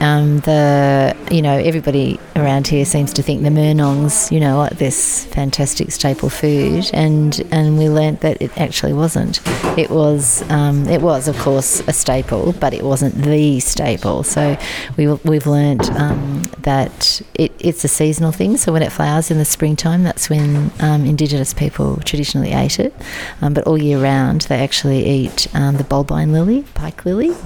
um, 0.00 0.40
the 0.40 1.16
you 1.30 1.40
know 1.40 1.56
everybody 1.56 2.20
around 2.36 2.66
here 2.66 2.84
seems 2.84 3.10
to 3.14 3.22
think 3.22 3.42
the 3.42 3.48
Murnongs, 3.48 4.30
you 4.30 4.38
know, 4.38 4.58
like 4.58 4.76
this 4.76 5.24
fantastic 5.26 5.92
staple 5.92 6.28
food, 6.28 6.90
and 6.92 7.40
and 7.50 7.78
we 7.78 7.88
learnt 7.88 8.20
that 8.20 8.40
it 8.42 8.56
actually 8.58 8.92
wasn't. 8.92 9.40
It 9.78 9.88
was 9.88 10.42
um, 10.50 10.88
it 10.88 11.00
was 11.00 11.26
of 11.26 11.38
course 11.38 11.80
a 11.88 11.94
staple, 11.94 12.52
but 12.52 12.74
it 12.74 12.82
wasn't 12.82 13.14
the 13.14 13.60
staple. 13.60 14.24
So 14.24 14.58
we 14.98 15.08
we've 15.24 15.46
learnt 15.46 15.90
um, 15.92 16.42
that 16.58 17.22
it, 17.34 17.52
it's 17.58 17.82
a 17.84 17.88
seasonal 17.88 18.32
thing. 18.32 18.58
So 18.58 18.72
when 18.74 18.82
it 18.82 18.92
flowers 18.92 19.30
in 19.30 19.38
the 19.38 19.46
spring 19.46 19.69
springtime, 19.70 20.02
that's 20.02 20.28
when 20.28 20.72
um, 20.80 21.04
Indigenous 21.04 21.54
people 21.54 21.96
traditionally 21.98 22.50
ate 22.50 22.80
it. 22.80 22.92
Um, 23.40 23.54
but 23.54 23.64
all 23.68 23.78
year 23.78 24.02
round, 24.02 24.42
they 24.42 24.58
actually 24.58 25.06
eat 25.06 25.46
um, 25.54 25.76
the 25.76 25.84
bulbine 25.84 26.32
lily, 26.32 26.62
pike 26.74 27.04
lily. 27.04 27.36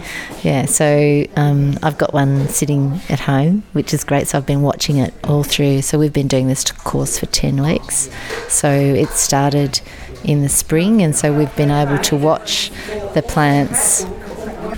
Yeah, 0.43 0.65
so 0.65 1.27
um, 1.37 1.79
I've 1.83 1.99
got 1.99 2.15
one 2.15 2.49
sitting 2.49 3.01
at 3.11 3.21
home, 3.21 3.63
which 3.75 3.93
is 3.93 4.05
great. 4.05 4.29
So 4.29 4.39
I've 4.39 4.47
been 4.47 4.63
watching 4.63 4.97
it 4.97 5.13
all 5.25 5.43
through. 5.43 5.83
So 5.83 5.99
we've 5.99 6.15
been 6.15 6.29
doing 6.29 6.49
this 6.49 6.65
course 6.73 7.19
for 7.19 7.27
10 7.27 7.63
weeks. 7.63 8.09
So 8.49 8.71
it 8.71 9.11
started 9.11 9.83
in 10.25 10.41
the 10.41 10.49
spring, 10.49 11.03
and 11.03 11.15
so 11.15 11.37
we've 11.37 11.55
been 11.57 11.71
able 11.71 11.99
to 11.99 12.17
watch 12.17 12.71
the 13.13 13.23
plants 13.23 14.07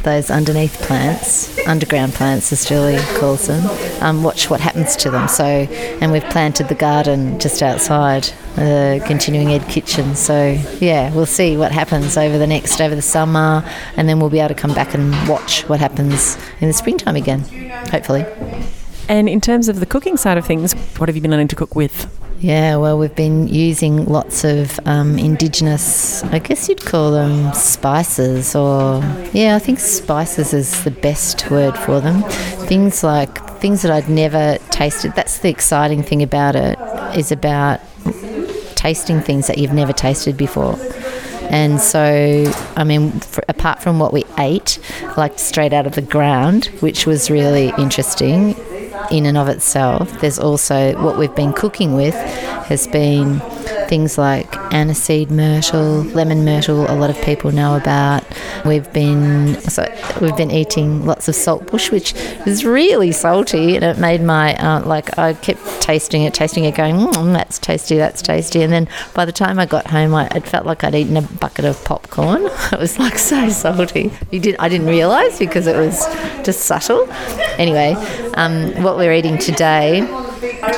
those 0.06 0.30
underneath 0.30 0.80
plants, 0.82 1.58
underground 1.66 2.14
plants 2.14 2.52
as 2.52 2.64
Julie 2.64 2.96
calls 3.18 3.48
them, 3.48 3.62
um, 4.00 4.22
watch 4.22 4.48
what 4.48 4.60
happens 4.60 4.94
to 4.96 5.10
them. 5.10 5.26
So, 5.26 5.44
and 5.44 6.12
we've 6.12 6.24
planted 6.30 6.68
the 6.68 6.76
garden 6.76 7.38
just 7.40 7.60
outside 7.60 8.30
the 8.54 9.02
continuing 9.04 9.50
ed 9.50 9.68
kitchen. 9.68 10.14
So, 10.14 10.58
yeah, 10.80 11.12
we'll 11.12 11.26
see 11.26 11.56
what 11.56 11.72
happens 11.72 12.16
over 12.16 12.38
the 12.38 12.46
next, 12.46 12.80
over 12.80 12.94
the 12.94 13.02
summer, 13.02 13.68
and 13.96 14.08
then 14.08 14.20
we'll 14.20 14.30
be 14.30 14.38
able 14.38 14.54
to 14.54 14.60
come 14.60 14.72
back 14.72 14.94
and 14.94 15.12
watch 15.28 15.68
what 15.68 15.80
happens 15.80 16.38
in 16.60 16.68
the 16.68 16.74
springtime 16.74 17.16
again, 17.16 17.40
hopefully. 17.90 18.24
And 19.08 19.28
in 19.28 19.40
terms 19.40 19.68
of 19.68 19.80
the 19.80 19.86
cooking 19.86 20.16
side 20.16 20.38
of 20.38 20.46
things, 20.46 20.72
what 20.98 21.08
have 21.08 21.16
you 21.16 21.22
been 21.22 21.32
learning 21.32 21.48
to 21.48 21.56
cook 21.56 21.74
with? 21.74 22.08
Yeah, 22.38 22.76
well, 22.76 22.98
we've 22.98 23.14
been 23.14 23.48
using 23.48 24.04
lots 24.04 24.44
of 24.44 24.78
um, 24.84 25.18
indigenous, 25.18 26.22
I 26.24 26.38
guess 26.38 26.68
you'd 26.68 26.84
call 26.84 27.12
them 27.12 27.52
spices, 27.54 28.54
or 28.54 29.00
yeah, 29.32 29.56
I 29.56 29.58
think 29.58 29.80
spices 29.80 30.52
is 30.52 30.84
the 30.84 30.90
best 30.90 31.50
word 31.50 31.78
for 31.78 31.98
them. 32.00 32.22
Things 32.68 33.02
like 33.02 33.38
things 33.58 33.80
that 33.82 33.90
I'd 33.90 34.10
never 34.10 34.58
tasted. 34.70 35.14
That's 35.14 35.38
the 35.38 35.48
exciting 35.48 36.02
thing 36.02 36.22
about 36.22 36.56
it, 36.56 36.78
is 37.16 37.32
about 37.32 37.80
tasting 38.76 39.22
things 39.22 39.46
that 39.46 39.56
you've 39.56 39.72
never 39.72 39.94
tasted 39.94 40.36
before. 40.36 40.78
And 41.48 41.80
so, 41.80 42.52
I 42.76 42.84
mean, 42.84 43.12
for, 43.12 43.44
apart 43.48 43.80
from 43.80 43.98
what 43.98 44.12
we 44.12 44.24
ate, 44.36 44.78
like 45.16 45.38
straight 45.38 45.72
out 45.72 45.86
of 45.86 45.94
the 45.94 46.02
ground, 46.02 46.66
which 46.80 47.06
was 47.06 47.30
really 47.30 47.72
interesting, 47.78 48.54
in 49.10 49.26
and 49.26 49.36
of 49.36 49.48
itself. 49.48 50.10
There's 50.20 50.38
also 50.38 50.92
what 51.02 51.18
we've 51.18 51.34
been 51.34 51.52
cooking 51.52 51.94
with 51.94 52.14
has 52.14 52.86
been 52.88 53.40
things 53.88 54.18
like 54.18 54.50
aniseed 54.70 55.30
myrtle, 55.30 56.02
lemon 56.04 56.44
myrtle. 56.44 56.90
A 56.90 56.94
lot 56.94 57.10
of 57.10 57.20
people 57.22 57.52
know 57.52 57.76
about. 57.76 58.24
We've 58.64 58.90
been 58.92 59.54
so 59.60 59.84
we've 60.20 60.36
been 60.36 60.50
eating 60.50 61.06
lots 61.06 61.28
of 61.28 61.34
saltbush, 61.34 61.90
which 61.90 62.14
is 62.46 62.64
really 62.64 63.12
salty, 63.12 63.76
and 63.76 63.84
it 63.84 63.98
made 63.98 64.20
my 64.20 64.54
uh, 64.56 64.84
like 64.84 65.18
I 65.18 65.34
kept 65.34 65.60
tasting 65.80 66.22
it, 66.22 66.34
tasting 66.34 66.64
it, 66.64 66.74
going, 66.74 66.96
mm, 66.96 67.32
that's 67.32 67.58
tasty, 67.58 67.96
that's 67.96 68.22
tasty. 68.22 68.62
And 68.62 68.72
then 68.72 68.88
by 69.14 69.24
the 69.24 69.32
time 69.32 69.58
I 69.58 69.66
got 69.66 69.86
home, 69.86 70.14
I, 70.14 70.26
it 70.34 70.46
felt 70.46 70.66
like 70.66 70.84
I'd 70.84 70.94
eaten 70.94 71.16
a 71.16 71.22
bucket 71.22 71.64
of 71.64 71.82
popcorn. 71.84 72.48
It 72.72 72.80
was 72.80 72.98
like 72.98 73.16
so 73.16 73.48
salty. 73.48 74.12
You 74.32 74.40
did 74.40 74.56
I 74.58 74.68
didn't 74.68 74.88
realise 74.88 75.38
because 75.38 75.66
it 75.66 75.76
was 75.76 76.04
just 76.44 76.62
subtle. 76.62 77.08
Anyway, 77.58 77.92
um, 78.34 78.82
what 78.82 78.96
we're 78.96 79.12
eating 79.12 79.38
today 79.38 80.02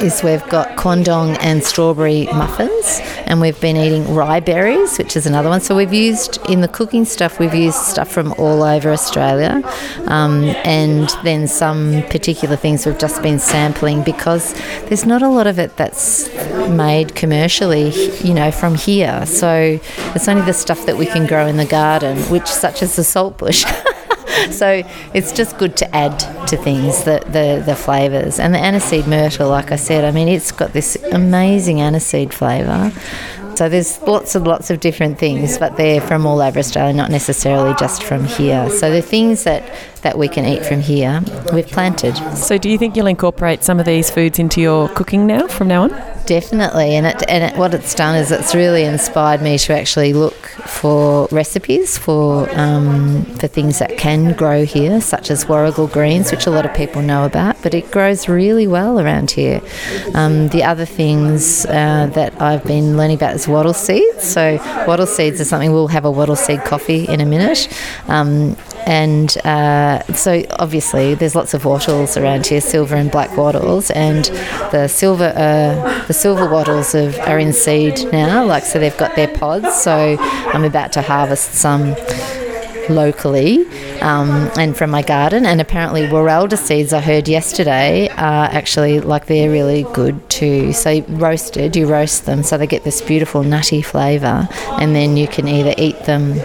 is 0.03 0.23
we've 0.23 0.47
got 0.49 0.77
quandong 0.77 1.37
and 1.41 1.63
strawberry 1.63 2.27
muffins, 2.27 3.01
and 3.27 3.41
we've 3.41 3.61
been 3.61 3.77
eating 3.77 4.05
riberries, 4.05 4.99
which 4.99 5.17
is 5.17 5.27
another 5.27 5.49
one. 5.49 5.61
So 5.61 5.77
we've 5.77 5.93
used 5.93 6.39
in 6.49 6.61
the 6.61 6.69
cooking 6.69 7.05
stuff, 7.05 7.39
we've 7.39 7.55
used 7.55 7.79
stuff 7.79 8.09
from 8.09 8.33
all 8.39 8.63
over 8.63 8.91
Australia, 8.91 9.63
um, 10.07 10.45
and 10.65 11.09
then 11.25 11.49
some 11.49 12.03
particular 12.05 12.57
things 12.57 12.87
we've 12.87 12.99
just 12.99 13.23
been 13.23 13.39
sampling 13.39 14.03
because 14.03 14.55
there's 14.89 15.07
not 15.07 15.23
a 15.23 15.29
lot 15.29 15.47
of 15.47 15.59
it 15.59 15.77
that's 15.77 16.29
made 16.69 17.15
commercially, 17.15 17.91
you 18.19 18.35
know, 18.35 18.51
from 18.51 18.75
here. 18.75 19.25
So 19.27 19.81
it's 20.15 20.29
only 20.29 20.43
the 20.43 20.53
stuff 20.53 20.87
that 20.87 20.97
we 20.97 21.07
can 21.07 21.27
grow 21.27 21.47
in 21.47 21.57
the 21.57 21.67
garden, 21.67 22.19
which 22.31 22.47
such 22.47 22.83
as 22.83 22.97
the 22.97 23.03
saltbush. 23.05 23.65
so 24.53 24.83
it's 25.15 25.33
just 25.33 25.59
good 25.59 25.77
to 25.79 25.97
add 25.97 26.19
to 26.49 26.57
things 26.57 27.05
the, 27.05 27.23
the, 27.27 27.63
the 27.65 27.77
flavours. 27.77 28.39
And 28.39 28.55
the 28.55 28.59
aniseed 28.59 29.07
myrtle, 29.07 29.49
like 29.49 29.73
I 29.73 29.77
said, 29.77 30.05
I 30.05 30.11
mean, 30.11 30.29
it's 30.29 30.53
got 30.53 30.73
this 30.73 30.97
amazing 31.13 31.79
aniseed 31.79 32.33
flavour. 32.33 32.93
So 33.59 33.69
there's 33.69 34.01
lots 34.03 34.37
and 34.37 34.47
lots 34.47 34.71
of 34.71 34.79
different 34.79 35.19
things, 35.19 35.59
but 35.59 35.77
they're 35.77 36.01
from 36.01 36.27
all 36.27 36.41
over 36.41 36.61
Australia, 36.61 36.93
not 36.93 37.11
necessarily 37.11 37.75
just 37.77 38.05
from 38.05 38.25
here. 38.25 38.71
So 38.71 38.93
the 38.93 39.03
things 39.03 39.43
that, 39.43 39.75
that 40.03 40.17
we 40.17 40.29
can 40.29 40.45
eat 40.45 40.65
from 40.65 40.81
here, 40.81 41.21
we've 41.53 41.67
planted. 41.67 42.17
So, 42.37 42.57
do 42.57 42.71
you 42.71 42.79
think 42.79 42.95
you'll 42.95 43.09
incorporate 43.09 43.65
some 43.65 43.81
of 43.81 43.87
these 43.87 44.11
foods 44.11 44.39
into 44.39 44.61
your 44.61 44.89
cooking 44.91 45.27
now, 45.27 45.49
from 45.49 45.67
now 45.67 45.83
on? 45.83 46.18
Definitely, 46.29 46.95
and 46.95 47.07
it, 47.07 47.25
and 47.27 47.43
it, 47.43 47.59
what 47.59 47.73
it's 47.73 47.95
done 47.95 48.15
is 48.15 48.31
it's 48.31 48.55
really 48.55 48.85
inspired 48.85 49.41
me 49.41 49.57
to 49.57 49.73
actually 49.73 50.13
look 50.13 50.35
for 50.67 51.27
recipes 51.33 51.97
for 51.97 52.47
um, 52.51 53.25
for 53.37 53.47
things 53.47 53.79
that 53.79 53.97
can 53.97 54.35
grow 54.35 54.67
here, 54.67 55.01
such 55.01 55.31
as 55.31 55.49
warrigal 55.49 55.87
greens, 55.87 56.31
which 56.31 56.47
a 56.47 56.51
lot 56.51 56.67
of 56.67 56.75
people 56.75 57.01
know 57.01 57.25
about, 57.25 57.57
but 57.63 57.73
it 57.73 57.91
grows 57.91 58.29
really 58.29 58.67
well 58.67 59.01
around 59.01 59.31
here. 59.31 59.63
Um, 60.13 60.49
the 60.49 60.65
other 60.65 60.85
things 60.85 61.65
uh, 61.65 62.11
that 62.13 62.39
I've 62.43 62.65
been 62.65 62.99
learning 62.99 63.17
about 63.17 63.35
is 63.35 63.49
wattle 63.49 63.73
seeds. 63.73 64.23
So 64.23 64.57
wattle 64.87 65.07
seeds 65.07 65.41
is 65.41 65.49
something 65.49 65.73
we'll 65.73 65.89
have 65.89 66.05
a 66.05 66.11
wattle 66.11 66.37
seed 66.37 66.61
coffee 66.61 67.09
in 67.09 67.23
a 67.23 67.27
minute. 67.27 67.69
Um, 68.07 68.55
and 68.89 69.37
uh, 69.45 70.03
so 70.15 70.43
obviously 70.59 71.15
there's 71.15 71.35
lots 71.35 71.53
of 71.53 71.67
wattles 71.67 72.17
around 72.17 72.47
here, 72.47 72.63
silver 72.63 72.97
and 72.97 73.11
black 73.11 73.37
wattles, 73.37 73.91
and 73.91 74.25
the 74.73 74.89
silver 74.89 75.31
uh, 75.37 76.07
the 76.07 76.15
silver 76.15 76.49
wattles 76.49 76.93
have, 76.93 77.19
are 77.21 77.39
in 77.39 77.53
seed 77.53 78.11
now, 78.13 78.43
like 78.47 78.65
so 78.65 78.79
they've 78.79 78.97
got 78.97 79.15
their 79.15 79.29
pods. 79.29 79.75
So 79.75 80.17
I'm 80.19 80.65
about 80.65 80.93
to 80.93 81.03
harvest 81.03 81.53
some 81.53 81.95
locally 82.89 83.67
um, 84.01 84.51
and 84.57 84.75
from 84.75 84.89
my 84.89 85.03
garden. 85.03 85.45
And 85.45 85.61
apparently, 85.61 86.07
Wirilda 86.07 86.57
seeds 86.57 86.95
I 86.95 87.03
heard 87.03 87.29
yesterday 87.29 88.09
are 88.09 88.47
actually 88.47 89.01
like 89.01 89.27
they're 89.27 89.51
really 89.51 89.83
good 89.93 90.31
too. 90.31 90.73
So 90.73 91.03
roasted, 91.09 91.77
you 91.77 91.87
roast 91.87 92.25
them 92.25 92.43
so 92.43 92.57
they 92.57 92.67
get 92.67 92.85
this 92.85 93.03
beautiful 93.03 93.43
nutty 93.43 93.83
flavour, 93.83 94.49
and 94.81 94.95
then 94.95 95.19
you 95.19 95.29
can 95.29 95.47
either 95.47 95.75
eat 95.77 96.05
them 96.05 96.41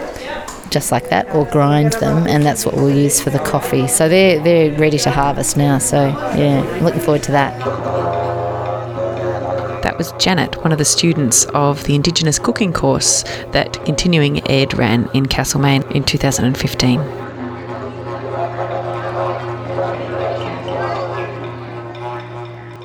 just 0.74 0.90
like 0.90 1.08
that 1.08 1.32
or 1.34 1.46
grind 1.46 1.92
them 1.94 2.26
and 2.26 2.44
that's 2.44 2.66
what 2.66 2.74
we'll 2.74 2.90
use 2.90 3.20
for 3.20 3.30
the 3.30 3.38
coffee 3.38 3.86
so 3.86 4.08
they're, 4.08 4.40
they're 4.42 4.76
ready 4.76 4.98
to 4.98 5.10
harvest 5.10 5.56
now 5.56 5.78
so 5.78 6.08
yeah 6.36 6.60
I'm 6.74 6.84
looking 6.84 7.00
forward 7.00 7.22
to 7.24 7.32
that 7.32 7.54
That 9.84 9.98
was 9.98 10.12
Janet, 10.12 10.56
one 10.64 10.72
of 10.72 10.78
the 10.78 10.84
students 10.84 11.44
of 11.54 11.84
the 11.84 11.94
Indigenous 11.94 12.38
cooking 12.38 12.72
course 12.72 13.22
that 13.52 13.74
Continuing 13.84 14.40
Ed 14.50 14.72
ran 14.76 15.08
in 15.14 15.26
Castlemaine 15.26 15.82
in 15.92 16.02
2015. 16.02 17.00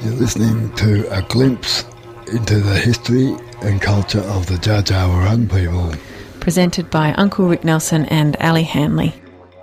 You're 0.04 0.19
listening 0.19 0.71
to 0.75 1.08
a 1.12 1.21
glimpse 1.21 1.86
into 2.28 2.60
the 2.60 2.78
history 2.78 3.34
and 3.62 3.82
culture 3.82 4.21
of 4.36 4.45
the 4.47 4.56
Dja 4.56 4.84
Dja 4.84 5.08
Wurrung 5.10 5.49
people. 5.49 6.09
Presented 6.49 6.89
by 6.89 7.13
Uncle 7.13 7.47
Rick 7.47 7.63
Nelson 7.63 8.05
and 8.05 8.35
Ali 8.38 8.63
Hanley. 8.63 9.13